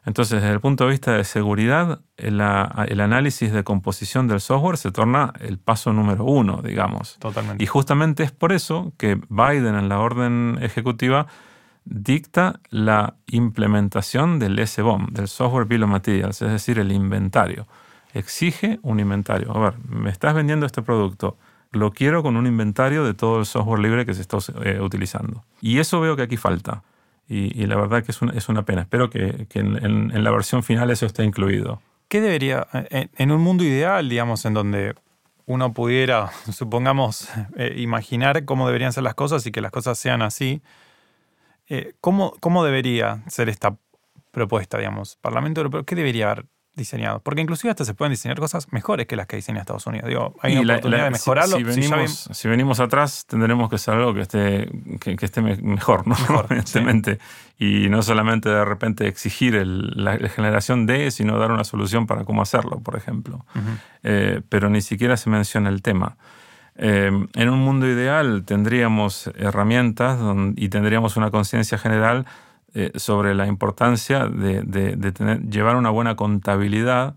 Entonces, 0.04 0.42
desde 0.42 0.52
el 0.52 0.60
punto 0.60 0.84
de 0.84 0.90
vista 0.90 1.12
de 1.12 1.24
seguridad, 1.24 2.02
el, 2.18 2.42
análisis 2.42 3.52
de 3.52 3.64
composición 3.64 4.28
del 4.28 4.42
software 4.42 4.76
se 4.76 4.92
torna 4.92 5.32
el 5.40 5.58
paso 5.58 5.94
número 5.94 6.26
uno, 6.26 6.60
digamos. 6.62 7.16
Totalmente. 7.18 7.64
Y 7.64 7.66
justamente 7.66 8.22
es 8.22 8.32
por 8.32 8.52
eso 8.52 8.92
que 8.98 9.18
Biden 9.30 9.76
en 9.76 9.88
la 9.88 9.98
orden 9.98 10.58
ejecutiva 10.60 11.26
dicta 11.86 12.60
la 12.68 13.14
implementación 13.28 14.38
del 14.38 14.58
SBOM, 14.66 15.06
del 15.06 15.26
Software 15.26 15.64
Bill 15.64 15.84
of 15.84 15.88
Materials, 15.88 16.42
es 16.42 16.50
decir, 16.50 16.78
el 16.78 16.92
inventario 16.92 17.66
exige 18.14 18.78
un 18.82 19.00
inventario. 19.00 19.56
A 19.56 19.60
ver, 19.60 19.74
me 19.88 20.10
estás 20.10 20.34
vendiendo 20.34 20.66
este 20.66 20.82
producto, 20.82 21.36
lo 21.72 21.92
quiero 21.92 22.22
con 22.22 22.36
un 22.36 22.46
inventario 22.46 23.04
de 23.04 23.14
todo 23.14 23.38
el 23.38 23.46
software 23.46 23.80
libre 23.80 24.06
que 24.06 24.14
se 24.14 24.22
está 24.22 24.38
eh, 24.64 24.80
utilizando. 24.80 25.44
Y 25.60 25.78
eso 25.78 26.00
veo 26.00 26.16
que 26.16 26.22
aquí 26.22 26.36
falta. 26.36 26.82
Y, 27.32 27.64
la 27.66 27.76
verdad 27.76 28.02
que 28.02 28.10
es 28.10 28.48
una, 28.48 28.64
pena. 28.64 28.82
Espero 28.82 29.08
que, 29.08 29.46
en, 29.54 30.24
la 30.24 30.30
versión 30.32 30.64
final 30.64 30.90
eso 30.90 31.06
esté 31.06 31.22
incluido. 31.22 31.80
¿Qué 32.08 32.20
debería, 32.20 32.66
en, 32.72 33.30
un 33.30 33.40
mundo 33.40 33.62
ideal, 33.62 34.08
digamos, 34.08 34.44
en 34.46 34.54
donde 34.54 34.96
uno 35.46 35.72
pudiera, 35.72 36.32
supongamos, 36.52 37.28
eh, 37.54 37.74
imaginar 37.76 38.44
cómo 38.44 38.66
deberían 38.66 38.92
ser 38.92 39.04
las 39.04 39.14
cosas 39.14 39.46
y 39.46 39.52
que 39.52 39.60
las 39.60 39.70
cosas 39.70 39.96
sean 39.96 40.22
así, 40.22 40.60
eh, 41.68 41.94
¿cómo, 42.00 42.34
¿cómo 42.40 42.64
debería 42.64 43.22
ser 43.28 43.48
esta 43.48 43.76
propuesta, 44.32 44.78
digamos? 44.78 45.14
Parlamento 45.14 45.60
Europeo, 45.60 45.84
¿qué 45.84 45.94
debería 45.94 46.32
haber 46.32 46.46
diseñados. 46.80 47.22
Porque 47.22 47.40
inclusive 47.40 47.70
hasta 47.70 47.84
se 47.84 47.94
pueden 47.94 48.10
diseñar 48.10 48.38
cosas 48.38 48.72
mejores 48.72 49.06
que 49.06 49.16
las 49.16 49.26
que 49.26 49.36
diseña 49.36 49.60
Estados 49.60 49.86
Unidos. 49.86 50.08
Digo, 50.08 50.34
hay 50.40 50.56
una 50.56 50.74
oportunidad 50.74 51.04
de 51.04 51.10
mejorarlo. 51.10 51.56
Si, 52.32 52.48
venimos, 52.48 52.80
atrás, 52.80 53.26
tendremos 53.26 53.68
que 53.68 53.76
hacer 53.76 53.94
algo 53.94 54.14
que 54.14 54.20
esté, 54.22 54.70
que, 54.98 55.16
esté 55.20 55.42
mejor, 55.42 56.06
¿no? 56.06 56.16
Evidentemente. 56.50 57.18
Y 57.58 57.88
no 57.88 58.02
solamente 58.02 58.48
de 58.48 58.64
repente 58.64 59.06
exigir 59.06 59.54
la, 59.64 60.16
generación 60.28 60.86
de, 60.86 61.10
sino 61.10 61.38
dar 61.38 61.52
una 61.52 61.64
solución 61.64 62.06
para 62.06 62.24
cómo 62.24 62.42
hacerlo, 62.42 62.80
por 62.80 62.96
ejemplo. 62.96 63.44
Eh, 64.02 64.40
pero 64.48 64.70
ni 64.70 64.80
siquiera 64.80 65.16
se 65.16 65.30
menciona 65.30 65.68
el 65.68 65.82
tema. 65.82 66.16
Eh, 66.76 67.10
en 67.34 67.48
un 67.50 67.58
mundo 67.58 67.86
ideal 67.86 68.44
tendríamos 68.46 69.30
herramientas 69.36 70.18
y 70.56 70.70
tendríamos 70.70 71.16
una 71.18 71.30
conciencia 71.30 71.76
general 71.76 72.24
eh, 72.72 72.92
sobre 72.94 73.34
la 73.34 73.46
importancia 73.48 74.26
de, 74.26 75.12
tener, 75.12 75.42
llevar 75.48 75.74
una 75.74 75.90
buena 75.90 76.14
contabilidad 76.14 77.16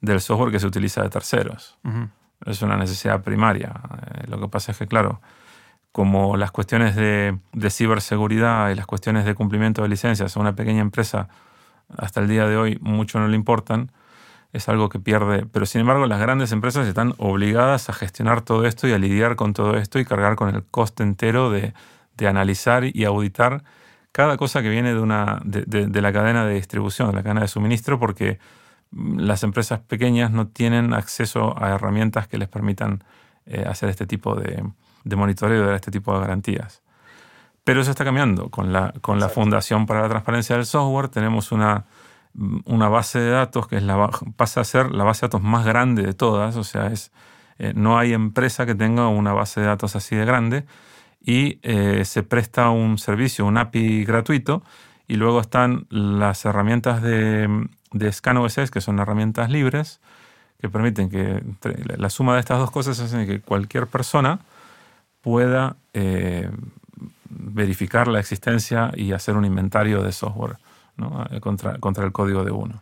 del 0.00 0.20
software 0.20 0.50
que 0.50 0.58
se 0.58 0.66
utiliza 0.66 1.02
de 1.02 1.10
terceros. 1.10 1.78
Es 2.46 2.62
una 2.62 2.78
necesidad 2.78 3.22
primaria. 3.22 3.74
Eh, 4.14 4.24
lo 4.28 4.40
que 4.40 4.48
pasa 4.48 4.72
es 4.72 4.78
que, 4.78 4.86
claro, 4.86 5.20
como 5.92 6.36
las 6.36 6.50
cuestiones 6.50 6.96
de, 6.96 7.38
ciberseguridad 7.68 8.70
y 8.70 8.74
las 8.74 8.86
cuestiones 8.86 9.26
de 9.26 9.34
cumplimiento 9.34 9.82
de 9.82 9.88
licencias 9.88 10.36
a 10.36 10.40
una 10.40 10.54
pequeña 10.54 10.80
empresa 10.80 11.28
hasta 11.96 12.20
el 12.20 12.28
día 12.28 12.46
de 12.46 12.56
hoy 12.56 12.78
mucho 12.80 13.18
no 13.18 13.28
le 13.28 13.36
importan, 13.36 13.92
es 14.54 14.68
algo 14.70 14.88
que 14.88 14.98
pierde. 14.98 15.44
Pero 15.44 15.66
sin 15.66 15.82
embargo, 15.82 16.06
las 16.06 16.20
grandes 16.20 16.52
empresas 16.52 16.86
están 16.86 17.14
obligadas 17.18 17.90
a 17.90 17.92
gestionar 17.92 18.40
todo 18.40 18.64
esto 18.64 18.88
y 18.88 18.92
a 18.92 18.98
lidiar 18.98 19.36
con 19.36 19.52
todo 19.52 19.76
esto 19.76 19.98
y 19.98 20.06
cargar 20.06 20.36
con 20.36 20.54
el 20.54 20.64
coste 20.64 21.02
entero 21.02 21.50
de, 21.50 21.74
de 22.16 22.28
analizar 22.28 22.84
y 22.84 23.04
auditar 23.04 23.62
cada 24.16 24.38
cosa 24.38 24.62
que 24.62 24.70
viene 24.70 24.94
de, 24.94 25.00
una, 25.00 25.42
de, 25.44 26.00
la 26.00 26.10
cadena 26.10 26.46
de 26.46 26.54
distribución, 26.54 27.10
de 27.10 27.16
la 27.16 27.22
cadena 27.22 27.42
de 27.42 27.48
suministro, 27.48 27.98
porque 27.98 28.38
mm, 28.90 29.18
las 29.18 29.42
empresas 29.42 29.80
pequeñas 29.80 30.30
no 30.30 30.46
tienen 30.48 30.94
acceso 30.94 31.54
a 31.62 31.74
herramientas 31.74 32.26
que 32.26 32.38
les 32.38 32.48
permitan 32.48 33.04
eh, 33.44 33.66
hacer 33.68 33.90
este 33.90 34.06
tipo 34.06 34.34
de, 34.34 34.64
de 35.04 35.16
monitoreo 35.16 35.62
y 35.62 35.66
dar 35.66 35.74
este 35.74 35.90
tipo 35.90 36.14
de 36.14 36.20
garantías. 36.20 36.80
Pero 37.62 37.82
eso 37.82 37.90
está 37.90 38.06
cambiando. 38.06 38.48
Con 38.48 38.72
la, 38.72 38.94
con 39.02 39.20
la 39.20 39.28
Fundación 39.28 39.84
para 39.84 40.00
la 40.00 40.08
Transparencia 40.08 40.56
del 40.56 40.64
Software 40.64 41.08
tenemos 41.08 41.52
una, 41.52 41.84
una 42.64 42.88
base 42.88 43.18
de 43.18 43.28
datos 43.28 43.68
que 43.68 43.76
es 43.76 43.82
la, 43.82 44.08
pasa 44.34 44.62
a 44.62 44.64
ser 44.64 44.92
la 44.92 45.04
base 45.04 45.26
de 45.26 45.28
datos 45.28 45.42
más 45.42 45.66
grande 45.66 46.02
de 46.02 46.14
todas. 46.14 46.56
O 46.56 46.64
sea, 46.64 46.86
es, 46.86 47.12
eh, 47.58 47.74
no 47.76 47.98
hay 47.98 48.14
empresa 48.14 48.64
que 48.64 48.74
tenga 48.74 49.08
una 49.08 49.34
base 49.34 49.60
de 49.60 49.66
datos 49.66 49.94
así 49.94 50.16
de 50.16 50.24
grande 50.24 50.64
y 51.26 51.58
eh, 51.62 52.04
se 52.04 52.22
presta 52.22 52.70
un 52.70 52.98
servicio, 52.98 53.44
un 53.44 53.58
API 53.58 54.04
gratuito 54.04 54.62
y 55.08 55.16
luego 55.16 55.40
están 55.40 55.86
las 55.90 56.44
herramientas 56.44 57.02
de, 57.02 57.68
de 57.92 58.12
ScanOSS, 58.12 58.70
que 58.70 58.80
son 58.80 59.00
herramientas 59.00 59.50
libres, 59.50 60.00
que 60.60 60.68
permiten 60.68 61.10
que 61.10 61.42
la 61.96 62.10
suma 62.10 62.34
de 62.34 62.40
estas 62.40 62.60
dos 62.60 62.70
cosas 62.70 63.00
hace 63.00 63.26
que 63.26 63.40
cualquier 63.40 63.88
persona 63.88 64.38
pueda 65.20 65.76
eh, 65.94 66.48
verificar 67.28 68.06
la 68.06 68.20
existencia 68.20 68.92
y 68.94 69.12
hacer 69.12 69.36
un 69.36 69.44
inventario 69.44 70.02
de 70.02 70.12
software 70.12 70.56
contra, 71.40 71.78
contra 71.78 72.04
el 72.04 72.12
código 72.12 72.44
de 72.44 72.52
uno. 72.52 72.80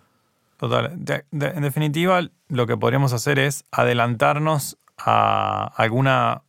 Total. 0.58 0.92
en 0.92 1.62
definitiva, 1.62 2.20
lo 2.48 2.66
que 2.66 2.76
podríamos 2.76 3.12
hacer 3.12 3.38
es 3.38 3.64
adelantarnos 3.72 4.76
a 4.98 5.72
alguna 5.76 6.42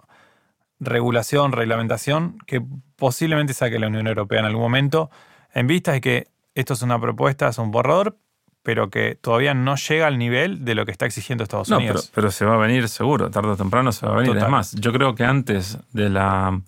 regulación, 0.80 1.52
reglamentación 1.52 2.38
que 2.46 2.62
posiblemente 2.96 3.54
saque 3.54 3.80
la 3.80 3.88
Unión 3.88 4.08
Europea 4.08 4.40
en 4.40 4.46
algún 4.46 4.62
momento, 4.62 5.10
en 5.54 5.68
vista 5.68 5.92
de 5.92 6.02
que 6.02 6.28
esto 6.54 6.74
es 6.74 6.82
una 6.82 7.00
propuesta, 7.00 7.48
es 7.50 7.58
un 7.58 7.72
borrador, 7.72 8.18
pero 8.64 8.90
que 8.90 9.16
todavía 9.16 9.54
no 9.54 9.76
llega 9.76 10.08
al 10.08 10.18
nivel 10.18 10.66
de 10.66 10.74
lo 10.74 10.86
que 10.86 10.92
está 10.92 11.06
exigiendo 11.06 11.44
Estados 11.44 11.70
Unidos. 11.70 12.12
Pero, 12.16 12.32
se 12.32 12.46
va 12.46 12.56
a 12.56 12.58
venir 12.58 12.90
seguro, 12.90 13.30
tarde 13.30 13.50
o 13.50 13.56
temprano 13.56 13.92
se 13.92 14.08
va 14.08 14.14
a 14.14 14.16
venir. 14.18 14.38
Además, 14.40 14.74
yo 14.74 14.92
creo 14.92 15.14
que 15.14 15.24
antes 15.24 15.78
de, 15.94 16.10
la, 16.10 16.62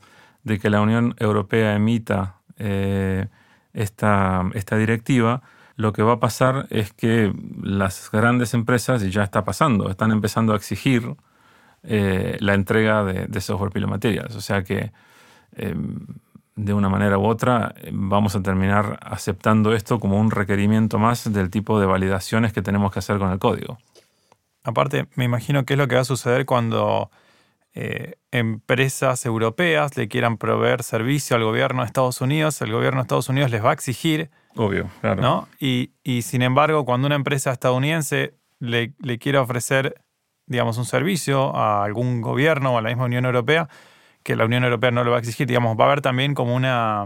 de 0.44 0.60
que 0.60 0.70
la 0.70 0.82
Unión 0.82 1.16
Europea 1.18 1.74
emita 1.74 2.36
eh, 2.60 3.28
esta, 3.74 4.44
esta 4.54 4.78
directiva, 4.78 5.42
lo 5.76 5.92
que 5.92 6.04
va 6.04 6.14
a 6.14 6.20
pasar 6.20 6.68
es 6.70 6.94
que 6.94 7.34
las 7.64 8.12
grandes 8.12 8.54
empresas, 8.54 9.04
y 9.04 9.10
ya 9.10 9.24
está 9.24 9.44
pasando, 9.44 9.90
están 9.90 10.12
empezando 10.12 10.54
a 10.54 10.56
exigir 10.56 11.16
eh, 11.84 12.38
la 12.40 12.54
entrega 12.54 13.04
de, 13.04 13.42
software 13.42 13.88
Materials. 13.88 14.36
O 14.36 14.42
sea 14.42 14.64
que 14.64 14.92
em, 15.54 16.06
de 16.56 16.74
una 16.74 16.90
manera 16.90 17.18
u 17.18 17.26
otra 17.26 17.76
vamos 17.92 18.36
a 18.36 18.42
terminar 18.42 19.00
aceptando 19.02 19.74
esto 19.74 20.00
como 20.00 20.20
un 20.20 20.32
requerimiento 20.32 20.98
más 21.00 21.32
del 21.32 21.50
tipo 21.50 21.80
de 21.80 21.86
validaciones 21.86 22.52
que 22.52 22.62
tenemos 22.62 22.92
que 22.92 23.00
hacer 23.00 23.20
con 23.20 23.32
el 23.32 23.40
código. 23.40 23.78
Aparte, 24.64 25.08
me 25.16 25.24
imagino 25.24 25.66
que 25.66 25.76
es 25.76 25.78
lo 25.78 25.88
que 25.88 25.96
va 25.96 26.02
a 26.02 26.06
suceder 26.06 26.46
cuando 26.46 27.10
eh, 27.74 28.16
empresas 28.32 29.24
europeas 29.26 29.96
le 29.96 30.08
quieran 30.08 30.38
proveer 30.38 30.82
servicio 30.82 31.36
al 31.36 31.44
gobierno 31.44 31.84
de 31.84 31.86
Estados 31.86 32.22
Unidos, 32.22 32.60
el 32.64 32.72
gobierno 32.72 32.98
de 32.98 33.04
Estados 33.04 33.30
Unidos 33.30 33.52
les 33.52 33.64
va 33.64 33.70
a 33.70 33.74
exigir. 33.74 34.32
Obvio, 34.56 34.90
claro. 35.00 35.22
¿no? 35.22 35.48
Y, 35.60 35.92
sin 36.24 36.42
embargo, 36.42 36.86
cuando 36.86 37.06
una 37.06 37.16
empresa 37.16 37.52
estadounidense 37.52 38.34
le, 38.60 38.94
le 39.00 39.20
quiere 39.20 39.38
ofrecer, 39.38 40.02
digamos, 40.48 40.78
un 40.78 40.86
servicio 40.86 41.56
a 41.56 41.84
algún 41.84 42.22
gobierno 42.22 42.74
o 42.74 42.78
a 42.78 42.82
la 42.82 42.90
misma 42.90 43.06
Unión 43.06 43.26
Europea, 43.26 43.70
que 44.24 44.36
la 44.36 44.46
Unión 44.46 44.64
Europea 44.64 44.92
no 44.92 45.04
lo 45.04 45.12
va 45.12 45.18
a 45.18 45.20
exigir, 45.20 45.48
digamos, 45.48 45.78
va 45.80 45.86
a 45.86 45.88
haber 45.88 46.02
también 46.02 46.34
como 46.34 46.56
una 46.56 47.06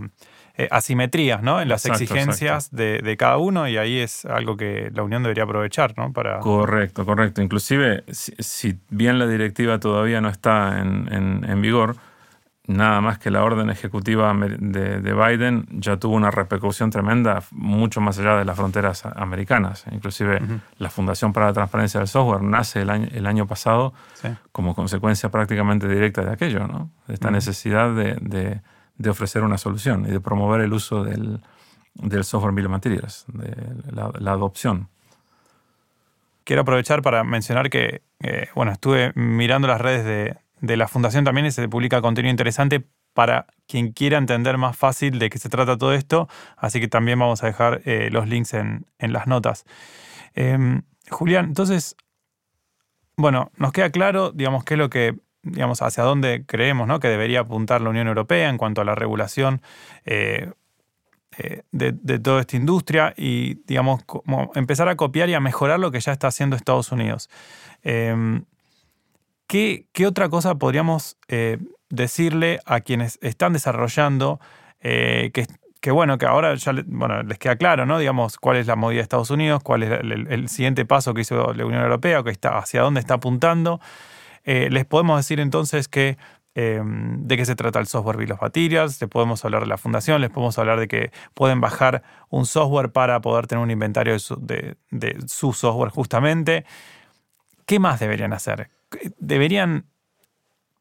eh, 0.58 0.67
asimetrías 0.69 1.41
¿no? 1.41 1.62
en 1.62 1.69
las 1.69 1.86
exigencias 1.86 2.71
de, 2.71 3.15
cada 3.17 3.38
uno 3.38 3.69
y 3.69 3.77
ahí 3.77 3.99
es 3.99 4.25
algo 4.25 4.58
que 4.58 4.91
la 4.93 5.01
Unión 5.01 5.23
debería 5.23 5.45
aprovechar. 5.45 5.93
¿no? 5.97 6.12
Para... 6.12 6.39
Correcto, 6.39 7.06
correcto. 7.06 7.41
Inclusive, 7.41 8.04
si, 8.10 8.77
bien 8.89 9.17
la 9.17 9.27
directiva 9.27 9.80
todavía 9.80 10.19
no 10.19 10.30
está 10.30 10.80
en, 10.80 11.62
vigor, 11.62 11.95
nada 12.67 13.02
más 13.02 13.19
que 13.19 13.32
la 13.32 13.43
orden 13.43 13.69
ejecutiva 13.69 14.34
de, 14.34 15.13
Biden 15.13 15.65
ya 15.71 15.97
tuvo 15.97 16.15
una 16.15 16.32
repercusión 16.32 16.89
tremenda 16.89 17.43
mucho 17.52 18.02
más 18.02 18.19
allá 18.19 18.38
de 18.38 18.45
las 18.45 18.56
fronteras 18.56 19.06
americanas. 19.06 19.86
Inclusive 19.91 20.39
la 20.78 20.89
Fundación 20.89 21.34
para 21.34 21.47
la 21.47 21.54
Transparencia 21.54 22.00
del 22.00 22.08
Software 22.08 22.43
nace 22.43 22.82
el 22.82 22.89
año, 22.89 23.08
el 23.12 23.26
año 23.26 23.47
pasado 23.47 23.93
como 24.52 24.76
consecuencia 24.76 25.30
prácticamente 25.30 25.88
directa 25.88 26.24
de 26.24 26.32
aquello, 26.32 26.67
¿no? 26.67 26.91
de 27.08 27.13
esta 27.15 27.32
necesidad 27.32 27.93
de 27.93 28.62
de 29.02 29.10
ofrecer 29.10 29.43
una 29.43 29.58
solución 29.58 30.06
y 30.08 30.12
de 30.12 30.19
promover 30.19 30.62
el 30.62 30.74
uso 30.74 31.04
del, 31.04 31.41
software 32.24 32.54
Bill 32.54 32.65
of 32.65 32.71
Materials, 32.71 33.26
de 33.28 33.56
la, 33.91 34.32
adopción. 34.32 34.89
Quiero 36.43 36.62
aprovechar 36.62 37.02
para 37.02 37.24
mencionar 37.24 37.69
que, 37.69 38.04
eh, 38.19 38.47
bueno, 38.56 38.71
estuve 38.71 39.12
mirando 39.15 39.67
las 39.67 39.82
redes 39.82 40.06
de, 40.06 40.38
la 40.62 40.88
Fundación 40.88 41.24
también 41.24 41.52
se 41.52 41.67
publica 41.67 42.02
contenido 42.02 42.32
interesante 42.32 42.86
para 43.13 43.47
quien 43.67 43.91
quiera 43.91 44.17
entender 44.17 44.58
más 44.58 44.78
fácil 44.78 45.19
de 45.19 45.30
qué 45.30 45.38
se 45.38 45.50
trata 45.50 45.78
todo 45.78 45.93
esto, 45.93 46.30
así 46.56 46.80
que 46.80 46.88
también 46.88 47.19
vamos 47.19 47.43
a 47.43 47.47
dejar 47.47 47.82
eh, 47.86 48.10
los 48.12 48.28
links 48.28 48.54
en, 48.54 48.86
en 49.00 49.12
las 49.12 49.28
notas. 49.28 49.65
Em, 50.34 50.84
Julián, 51.10 51.45
entonces, 51.45 51.95
bueno, 53.17 53.52
nos 53.58 53.74
queda 53.74 53.89
claro, 53.89 54.32
digamos, 54.32 54.63
qué 54.63 54.76
es 54.76 54.78
lo 54.78 54.89
que 54.89 55.15
digamos, 55.43 55.82
hacia 55.82 56.04
dónde 56.04 56.45
creemos 56.45 56.88
¿no? 56.88 57.00
que 57.00 57.08
debería 57.08 57.41
apuntar 57.41 57.82
la 57.82 57.89
Unión 57.89 58.08
Europea 58.08 58.50
en 58.50 58.58
cuanto 58.58 58.82
a 58.82 58.86
la 58.86 58.95
regulación 58.95 59.62
eh, 60.06 60.52
eh, 61.38 61.63
de, 61.71 62.19
toda 62.19 62.41
esta 62.41 62.58
industria 62.58 63.13
y, 63.17 63.56
digamos, 63.65 64.04
empezar 64.56 64.89
a 64.89 64.95
copiar 64.95 65.30
y 65.30 65.34
a 65.34 65.39
mejorar 65.39 65.80
lo 65.80 65.91
que 65.91 66.00
ya 66.00 66.12
está 66.12 66.28
haciendo 66.28 66.56
Estados 66.56 66.91
Unidos. 66.91 67.30
¿Qué, 69.51 70.07
otra 70.07 70.29
cosa 70.29 70.55
podríamos 70.55 71.17
eh, 71.27 71.57
decirle 71.89 72.59
a 72.65 72.79
quienes 72.79 73.19
están 73.21 73.53
desarrollando 73.53 74.39
que, 74.79 75.91
bueno, 75.91 76.17
que 76.17 76.25
ahora 76.25 76.55
ya 76.55 76.73
bueno, 76.85 77.21
les 77.23 77.37
queda 77.37 77.55
claro, 77.55 77.85
¿no? 77.85 77.99
Digamos, 77.99 78.37
cuál 78.37 78.57
es 78.57 78.67
la 78.67 78.75
movida 78.75 78.97
de 78.97 79.03
Estados 79.03 79.29
Unidos, 79.29 79.61
cuál 79.61 79.83
es 79.83 79.91
el, 79.91 80.47
siguiente 80.47 80.85
paso 80.85 81.13
que 81.13 81.21
hizo 81.21 81.53
la 81.53 81.65
Unión 81.65 81.83
Europea, 81.83 82.23
que 82.23 82.31
está, 82.31 82.57
hacia 82.57 82.81
dónde 82.81 82.99
está 82.99 83.15
apuntando. 83.15 83.79
Eh, 84.43 84.69
les 84.71 84.85
podemos 84.85 85.17
decir 85.17 85.39
entonces 85.39 85.87
que 85.87 86.17
em, 86.55 87.27
de 87.27 87.37
qué 87.37 87.45
se 87.45 87.55
trata 87.55 87.79
el 87.79 87.87
software 87.87 88.17
Bill 88.17 88.31
of 88.31 88.41
Materials, 88.41 88.99
les 89.01 89.09
podemos 89.09 89.43
hablar 89.45 89.61
de 89.61 89.67
la 89.67 89.77
fundación, 89.77 90.21
les 90.21 90.29
podemos 90.29 90.57
hablar 90.57 90.79
de 90.79 90.87
que 90.87 91.11
pueden 91.33 91.61
bajar 91.61 92.03
un 92.29 92.45
software 92.45 92.91
para 92.91 93.21
poder 93.21 93.47
tener 93.47 93.63
un 93.63 93.71
inventario 93.71 94.17
de 94.39 95.17
su, 95.27 95.53
software 95.53 95.91
justamente. 95.91 96.65
¿Qué 97.65 97.79
más 97.79 97.99
deberían 97.99 98.33
hacer? 98.33 98.69
¿Deberían 99.17 99.86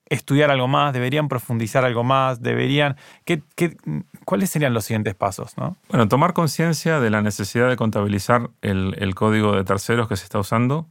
estudiar 0.07 0.51
algo 0.51 0.69
más? 0.69 0.93
¿Deberían 0.93 1.29
profundizar 1.29 1.85
algo 1.85 2.05
más? 2.05 2.43
¿Deberían... 2.43 2.97
¿qué, 3.25 3.43
cuáles 4.25 4.51
serían 4.51 4.75
los 4.75 4.85
siguientes 4.85 5.15
pasos? 5.15 5.55
Bueno, 5.89 6.09
tomar 6.09 6.33
conciencia 6.33 7.01
de 7.01 7.11
la 7.11 7.23
necesidad 7.23 7.69
de 7.69 7.77
contabilizar 7.77 8.51
el, 8.61 9.15
código 9.15 9.55
de 9.55 9.65
terceros 9.65 10.09
que 10.09 10.17
se 10.17 10.25
está 10.25 10.39
usando 10.39 10.89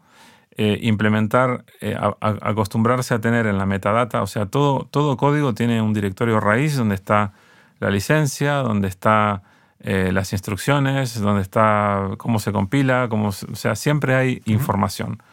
eh, 0.51 0.79
implementar, 0.81 1.63
eh, 1.79 1.95
acostumbrarse 2.19 3.13
a 3.13 3.21
tener 3.21 3.45
en 3.45 3.57
la 3.57 3.65
metadata, 3.65 4.21
o 4.21 4.27
sea, 4.27 4.45
todo, 4.45 4.87
todo 4.91 5.15
código 5.15 5.53
tiene 5.53 5.81
un 5.81 5.93
directorio 5.93 6.39
raíz 6.39 6.75
donde 6.75 6.95
está 6.95 7.33
la 7.79 7.89
licencia, 7.89 8.55
donde 8.55 8.89
está 8.89 9.43
eh, 9.81 10.11
las 10.11 10.33
instrucciones, 10.33 11.19
donde 11.21 11.41
está 11.41 12.09
cómo 12.17 12.39
se 12.39 12.51
compila, 12.51 13.07
cómo, 13.09 13.29
o 13.29 13.31
sea, 13.31 13.75
siempre 13.75 14.15
hay 14.15 14.41
información. 14.45 15.23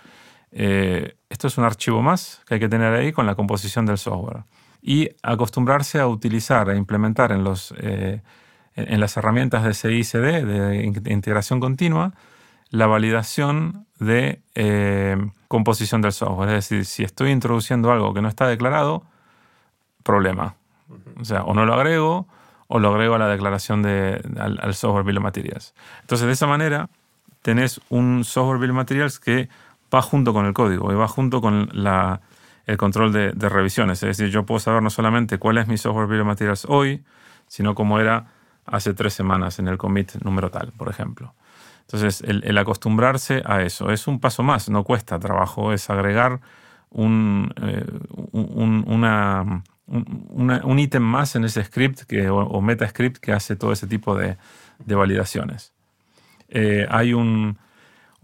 Esto 0.58 1.48
es 1.48 1.58
un 1.58 1.64
archivo 1.64 2.00
más 2.00 2.40
que 2.46 2.54
hay 2.54 2.60
que 2.60 2.68
tener 2.68 2.94
ahí 2.94 3.12
con 3.12 3.26
la 3.26 3.34
composición 3.34 3.84
del 3.84 3.98
software. 3.98 4.44
Y 4.80 5.10
acostumbrarse 5.22 6.00
a 6.00 6.06
utilizar, 6.06 6.70
a 6.70 6.76
implementar 6.76 7.32
en, 7.32 7.44
los, 7.44 7.74
en 7.78 9.00
las 9.00 9.16
herramientas 9.16 9.64
de 9.64 9.74
CICD, 9.74 10.44
de 10.44 11.10
integración 11.12 11.60
continua, 11.60 12.14
la 12.70 12.86
validación 12.86 13.86
de 13.98 14.40
eh, 14.54 15.16
composición 15.48 16.02
del 16.02 16.12
software. 16.12 16.50
Es 16.50 16.68
decir, 16.68 16.84
si 16.84 17.04
estoy 17.04 17.30
introduciendo 17.30 17.90
algo 17.90 18.12
que 18.14 18.22
no 18.22 18.28
está 18.28 18.46
declarado, 18.46 19.04
problema. 20.02 20.56
O 21.20 21.24
sea, 21.24 21.42
o 21.42 21.54
no 21.54 21.64
lo 21.64 21.74
agrego 21.74 22.26
o 22.68 22.78
lo 22.80 22.88
agrego 22.88 23.14
a 23.14 23.18
la 23.18 23.28
declaración 23.28 23.82
de, 23.82 24.20
al, 24.38 24.74
software 24.74 25.04
Bill 25.04 25.18
of 25.18 25.22
Materials. 25.22 25.74
Entonces, 26.00 26.26
de 26.26 26.32
esa 26.32 26.46
manera, 26.46 26.88
tenés 27.42 27.80
un 27.90 28.24
software 28.24 28.58
Bill 28.58 28.70
of 28.70 28.76
Materials 28.76 29.20
que 29.20 29.48
va 29.94 30.02
junto 30.02 30.32
con 30.32 30.46
el 30.46 30.54
código 30.54 30.92
y 30.92 30.94
va 30.94 31.08
junto 31.08 31.40
con 31.40 31.68
la, 31.72 32.20
el 32.66 32.76
control 32.76 33.12
de, 33.12 33.32
de, 33.32 33.48
revisiones. 33.48 34.02
Es 34.02 34.16
decir, 34.16 34.32
yo 34.32 34.44
puedo 34.44 34.58
saber 34.58 34.82
no 34.82 34.90
solamente 34.90 35.38
cuál 35.38 35.58
es 35.58 35.68
mi 35.68 35.76
software 35.76 36.20
of 36.20 36.26
Materials 36.26 36.66
hoy, 36.68 37.04
sino 37.46 37.74
cómo 37.74 37.98
era 38.00 38.26
hace 38.66 38.94
tres 38.94 39.14
semanas 39.14 39.58
en 39.58 39.68
el 39.68 39.78
commit 39.78 40.14
número 40.22 40.50
tal, 40.50 40.72
por 40.72 40.88
ejemplo. 40.88 41.34
Entonces, 41.82 42.22
el, 42.22 42.58
acostumbrarse 42.58 43.42
a 43.46 43.62
eso 43.62 43.92
es 43.92 44.08
un 44.08 44.18
paso 44.18 44.42
más, 44.42 44.68
no 44.68 44.82
cuesta 44.82 45.20
trabajo, 45.20 45.72
es 45.72 45.88
agregar 45.88 46.40
un, 46.90 47.52
eh, 47.62 47.86
una 48.32 49.62
un, 49.86 50.78
ítem 50.78 51.02
más 51.02 51.36
en 51.36 51.44
ese 51.44 51.62
script 51.64 52.02
que, 52.02 52.28
o, 52.28 52.60
meta 52.60 52.88
script 52.88 53.18
que 53.18 53.32
hace 53.32 53.56
todo 53.56 53.72
ese 53.72 53.86
tipo 53.86 54.16
de, 54.16 54.36
validaciones. 54.84 55.72
Eh, 56.48 56.86
hay 56.90 57.12
un, 57.12 57.58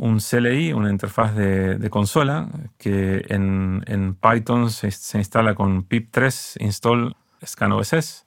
un, 0.02 0.18
CLI, 0.18 0.72
una 0.72 0.90
interfaz 0.90 1.34
de, 1.36 1.88
consola, 1.88 2.48
que 2.76 3.24
en, 3.28 4.16
Python 4.20 4.70
se, 4.70 4.88
instala 5.18 5.54
con 5.54 5.88
pip3 5.88 6.56
install 6.60 7.14
scanOSS. 7.44 8.26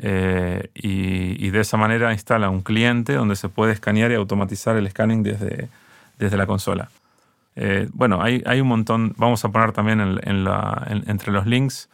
Eh, 0.00 0.70
y, 0.74 1.50
de 1.50 1.60
esa 1.60 1.76
manera 1.76 2.12
instala 2.12 2.50
un 2.50 2.60
cliente 2.60 3.14
donde 3.14 3.36
se 3.36 3.48
puede 3.48 3.72
escanear 3.72 4.12
y 4.12 4.14
automatizar 4.14 4.76
el 4.76 4.88
scanning 4.90 5.22
desde, 5.22 5.68
desde 6.18 6.36
la 6.36 6.46
consola. 6.46 6.90
Eh, 7.56 7.88
bueno, 7.94 8.22
hay, 8.22 8.42
hay, 8.46 8.60
un 8.60 8.68
montón, 8.68 9.14
vamos 9.16 9.44
a 9.44 9.48
poner 9.48 9.72
también 9.72 10.00
entre 10.00 11.32
los 11.32 11.46
links, 11.46 11.88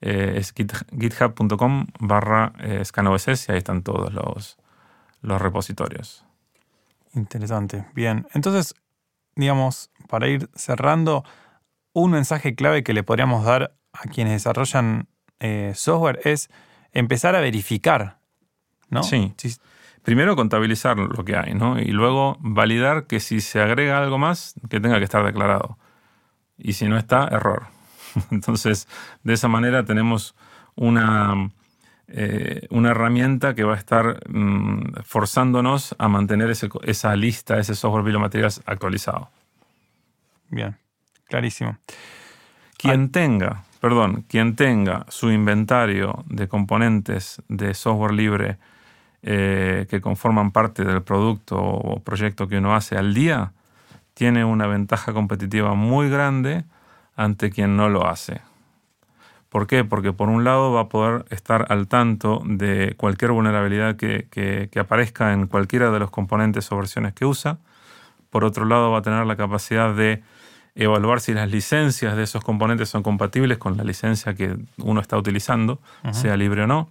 eh, 0.00 0.34
es 0.36 0.52
github.com 0.52 1.86
barra 2.00 2.52
scanoss 2.84 3.28
y 3.48 3.52
ahí 3.52 3.58
están 3.58 3.82
todos 3.82 4.12
los, 4.12 4.58
los 5.22 5.40
repositorios. 5.40 6.27
Interesante, 7.18 7.84
bien. 7.94 8.26
Entonces, 8.32 8.74
digamos, 9.34 9.90
para 10.08 10.28
ir 10.28 10.48
cerrando, 10.54 11.24
un 11.92 12.12
mensaje 12.12 12.54
clave 12.54 12.82
que 12.84 12.92
le 12.92 13.02
podríamos 13.02 13.44
dar 13.44 13.74
a 13.92 14.08
quienes 14.08 14.34
desarrollan 14.34 15.08
software 15.74 16.20
es 16.24 16.48
empezar 16.92 17.36
a 17.36 17.40
verificar, 17.40 18.18
¿no? 18.88 19.02
Sí. 19.02 19.34
Primero 20.02 20.36
contabilizar 20.36 20.96
lo 20.96 21.24
que 21.24 21.36
hay, 21.36 21.54
¿no? 21.54 21.78
Y 21.78 21.90
luego 21.90 22.36
validar 22.40 23.06
que 23.06 23.20
si 23.20 23.40
se 23.40 23.60
agrega 23.60 23.98
algo 23.98 24.18
más, 24.18 24.54
que 24.70 24.80
tenga 24.80 24.98
que 24.98 25.04
estar 25.04 25.24
declarado. 25.24 25.76
Y 26.56 26.74
si 26.74 26.86
no 26.86 26.96
está, 26.96 27.28
error. 27.28 27.66
Entonces, 28.30 28.88
de 29.22 29.34
esa 29.34 29.48
manera 29.48 29.84
tenemos 29.84 30.34
una, 30.76 31.50
eh, 32.08 32.66
una 32.70 32.90
herramienta 32.90 33.54
que 33.54 33.64
va 33.64 33.74
a 33.74 33.78
estar 33.78 34.20
mm, 34.28 35.02
forzándonos 35.04 35.94
a 35.98 36.08
mantener 36.08 36.50
esa 36.50 37.16
lista, 37.16 37.58
ese 37.58 37.74
software 37.74 38.04
bill 38.04 38.18
materials 38.18 38.62
actualizado. 38.66 39.30
Bien, 40.50 40.76
clarísimo. 41.28 41.78
Quien 42.76 43.10
tenga 43.10 43.64
perdón, 43.80 44.24
quien 44.28 44.56
tenga 44.56 45.06
su 45.08 45.30
inventario 45.30 46.24
de 46.26 46.48
componentes 46.48 47.42
de 47.48 47.74
software 47.74 48.12
libre 48.12 48.58
eh, 49.22 49.86
que 49.88 50.00
conforman 50.00 50.52
parte 50.52 50.84
del 50.84 51.02
producto 51.02 51.56
o 51.58 52.00
proyecto 52.00 52.48
que 52.48 52.58
uno 52.58 52.74
hace 52.74 52.96
al 52.96 53.14
día, 53.14 53.52
tiene 54.14 54.44
una 54.44 54.66
ventaja 54.66 55.12
competitiva 55.12 55.74
muy 55.74 56.08
grande 56.08 56.64
ante 57.16 57.50
quien 57.50 57.76
no 57.76 57.88
lo 57.88 58.06
hace. 58.06 58.40
¿Por 59.48 59.66
qué? 59.66 59.84
Porque 59.84 60.12
por 60.12 60.28
un 60.28 60.44
lado 60.44 60.72
va 60.72 60.82
a 60.82 60.88
poder 60.88 61.24
estar 61.30 61.66
al 61.70 61.88
tanto 61.88 62.42
de 62.44 62.94
cualquier 62.96 63.32
vulnerabilidad 63.32 63.96
que 63.96 64.70
aparezca 64.78 65.32
en 65.32 65.46
cualquiera 65.46 65.90
de 65.90 65.98
los 65.98 66.10
componentes 66.10 66.70
o 66.70 66.76
versiones 66.76 67.14
que 67.14 67.24
usa. 67.24 67.58
Por 68.30 68.44
otro 68.44 68.66
lado 68.66 68.90
va 68.90 68.98
a 68.98 69.02
tener 69.02 69.24
la 69.24 69.36
capacidad 69.36 69.94
de 69.94 70.22
evaluar 70.74 71.20
si 71.20 71.32
las 71.32 71.50
licencias 71.50 72.14
de 72.14 72.22
esos 72.22 72.44
componentes 72.44 72.88
son 72.88 73.02
compatibles 73.02 73.58
con 73.58 73.76
la 73.76 73.84
licencia 73.84 74.34
que 74.34 74.56
uno 74.76 75.00
está 75.00 75.16
utilizando, 75.16 75.80
sea 76.12 76.36
libre 76.36 76.64
o 76.64 76.66
no. 76.66 76.90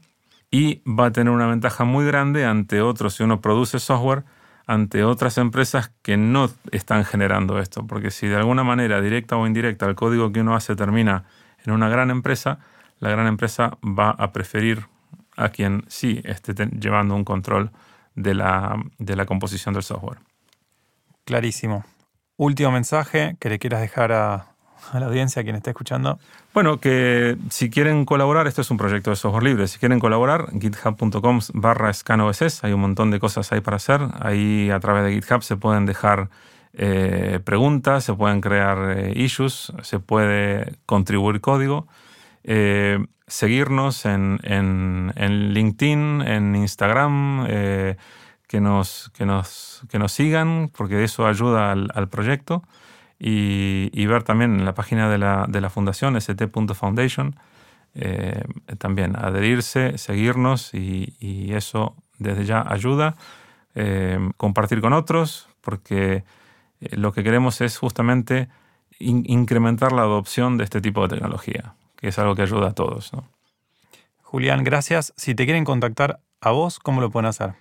Y 0.49 0.81
va 0.85 1.05
a 1.05 1.11
tener 1.11 1.31
una 1.31 1.45
ventaja 1.45 1.83
muy 1.83 2.05
grande 2.05 2.43
ante 2.45 2.81
otros, 2.81 3.13
si 3.15 3.23
uno 3.23 3.39
produce 3.39 3.79
software, 3.79 4.23
ante 4.65 5.03
otras 5.03 5.37
empresas 5.37 5.91
que 6.01 6.17
no 6.17 6.49
están 6.71 7.05
generando 7.05 7.59
esto. 7.59 7.85
Porque 7.85 8.11
si 8.11 8.27
de 8.27 8.35
alguna 8.35 8.63
manera, 8.63 8.99
directa 8.99 9.37
o 9.37 9.45
indirecta, 9.45 9.85
el 9.85 9.95
código 9.95 10.31
que 10.31 10.41
uno 10.41 10.55
hace 10.55 10.75
termina 10.75 11.23
en 11.67 11.73
una 11.73 11.89
gran 11.89 12.09
empresa, 12.09 12.59
la 12.99 13.09
gran 13.09 13.27
empresa 13.27 13.77
va 13.83 14.09
a 14.09 14.31
preferir 14.31 14.87
a 15.35 15.49
quien 15.49 15.85
sí 15.87 16.21
esté 16.23 16.53
llevando 16.53 17.13
un 17.13 17.23
control 17.23 17.71
de 18.15 18.33
la, 18.33 18.75
de 18.97 19.15
la 19.15 19.25
composición 19.25 19.75
del 19.75 19.83
software. 19.83 20.17
Clarísimo 21.25 21.85
último 22.37 22.71
mensaje 22.71 23.35
que 23.39 23.49
le 23.49 23.59
quieras 23.59 23.81
dejar 23.81 24.11
a, 24.11 24.45
la 24.93 25.05
audiencia, 25.07 25.41
a 25.41 25.43
quien 25.43 25.55
está 25.55 25.71
escuchando. 25.71 26.19
Bueno, 26.53 26.79
que 26.79 27.35
si 27.49 27.69
quieren 27.69 28.05
colaborar, 28.05 28.47
esto 28.47 28.61
es 28.61 28.71
un 28.71 28.77
proyecto 28.77 29.09
de 29.09 29.15
software 29.15 29.43
libre, 29.43 29.67
si 29.67 29.79
quieren 29.79 29.99
colaborar, 29.99 30.47
github.com 30.59 31.39
barra 31.53 31.91
hay 32.61 32.73
un 32.73 32.79
montón 32.79 33.11
de 33.11 33.19
cosas 33.19 33.51
ahí 33.51 33.61
para 33.61 33.77
hacer. 33.77 34.01
Ahí 34.19 34.69
a 34.69 34.79
través 34.79 35.03
de 35.03 35.13
GitHub 35.13 35.43
se 35.43 35.57
pueden 35.57 35.85
dejar 35.85 36.29
eh, 36.79 37.39
preguntas, 37.43 38.03
se 38.03 38.13
pueden 38.13 38.39
crear 38.39 38.99
eh, 38.99 39.13
issues, 39.15 39.73
se 39.81 39.99
puede 39.99 40.75
contribuir 40.85 41.41
código. 41.41 41.87
Eh, 42.43 43.03
seguirnos 43.25 44.05
en, 44.05 44.39
en, 44.43 45.53
LinkedIn, 45.53 46.21
en 46.21 46.55
Instagram, 46.55 47.47
que 47.47 48.61
nos, 48.61 49.11
que 49.17 49.25
nos, 49.25 49.81
que 49.89 49.97
nos 49.97 50.11
sigan, 50.11 50.69
porque 50.69 51.03
eso 51.03 51.25
ayuda 51.25 51.71
al, 51.71 52.07
proyecto. 52.09 52.63
Y, 53.19 54.05
ver 54.05 54.21
también 54.23 54.59
en 54.59 54.63
la 54.63 54.75
página 54.75 55.09
de 55.09 55.17
la, 55.17 55.45
de 55.49 55.59
la 55.59 55.69
fundación, 55.69 56.15
st.foundation, 56.15 57.35
también 58.77 59.15
adherirse, 59.17 59.97
seguirnos 59.97 60.73
y, 60.73 61.51
eso 61.53 61.95
desde 62.19 62.45
ya 62.45 62.63
ayuda. 62.65 63.15
Compartir 64.37 64.79
con 64.79 64.93
otros, 64.93 65.49
porque 65.59 66.23
lo 66.79 67.11
que 67.11 67.23
queremos 67.23 67.61
es 67.61 67.77
justamente 67.77 68.49
incrementar 68.99 69.91
la 69.91 70.01
adopción 70.01 70.57
de 70.57 70.63
este 70.63 70.81
tipo 70.81 71.01
de 71.07 71.15
tecnología, 71.15 71.75
que 71.95 72.09
es 72.09 72.19
algo 72.19 72.35
que 72.35 72.43
ayuda 72.43 72.69
a 72.69 72.73
todos. 72.73 73.11
Julián, 74.21 74.63
gracias. 74.63 75.13
Si 75.15 75.35
te 75.35 75.45
quieren 75.45 75.65
contactar 75.65 76.19
a 76.41 76.51
vos, 76.51 76.79
¿cómo 76.79 77.01
lo 77.01 77.09
pueden 77.09 77.27
hacer? 77.27 77.53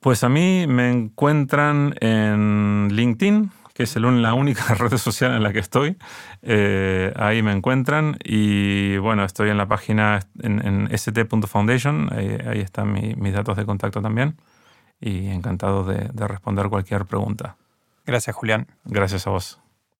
Pues 0.00 0.24
a 0.24 0.28
mí 0.28 0.66
me 0.66 0.90
encuentran 0.90 1.94
en 2.00 2.88
LinkedIn, 2.90 3.50
que 3.72 3.84
es 3.84 3.96
la 3.96 4.34
única 4.34 4.74
red 4.74 4.96
social 4.96 5.34
en 5.34 5.42
la 5.42 5.52
que 5.52 5.60
estoy. 5.60 5.96
Eh, 6.42 7.12
ahí 7.16 7.42
me 7.42 7.52
encuentran 7.52 8.18
y 8.24 8.96
bueno, 8.98 9.24
estoy 9.24 9.50
en 9.50 9.58
la 9.58 9.66
página 9.66 10.20
en, 10.42 10.88
st.foundation, 10.90 12.10
ahí, 12.12 12.60
están 12.60 12.92
mis 12.92 13.32
datos 13.32 13.56
de 13.56 13.64
contacto 13.64 14.02
también 14.02 14.36
y 15.00 15.28
encantado 15.28 15.84
de 15.84 16.28
responder 16.28 16.68
cualquier 16.68 17.06
pregunta. 17.06 17.56
Gracias, 18.04 18.34
Julián. 18.34 18.66
Gracias 18.84 19.26
a 19.26 19.30
vos. 19.30 19.61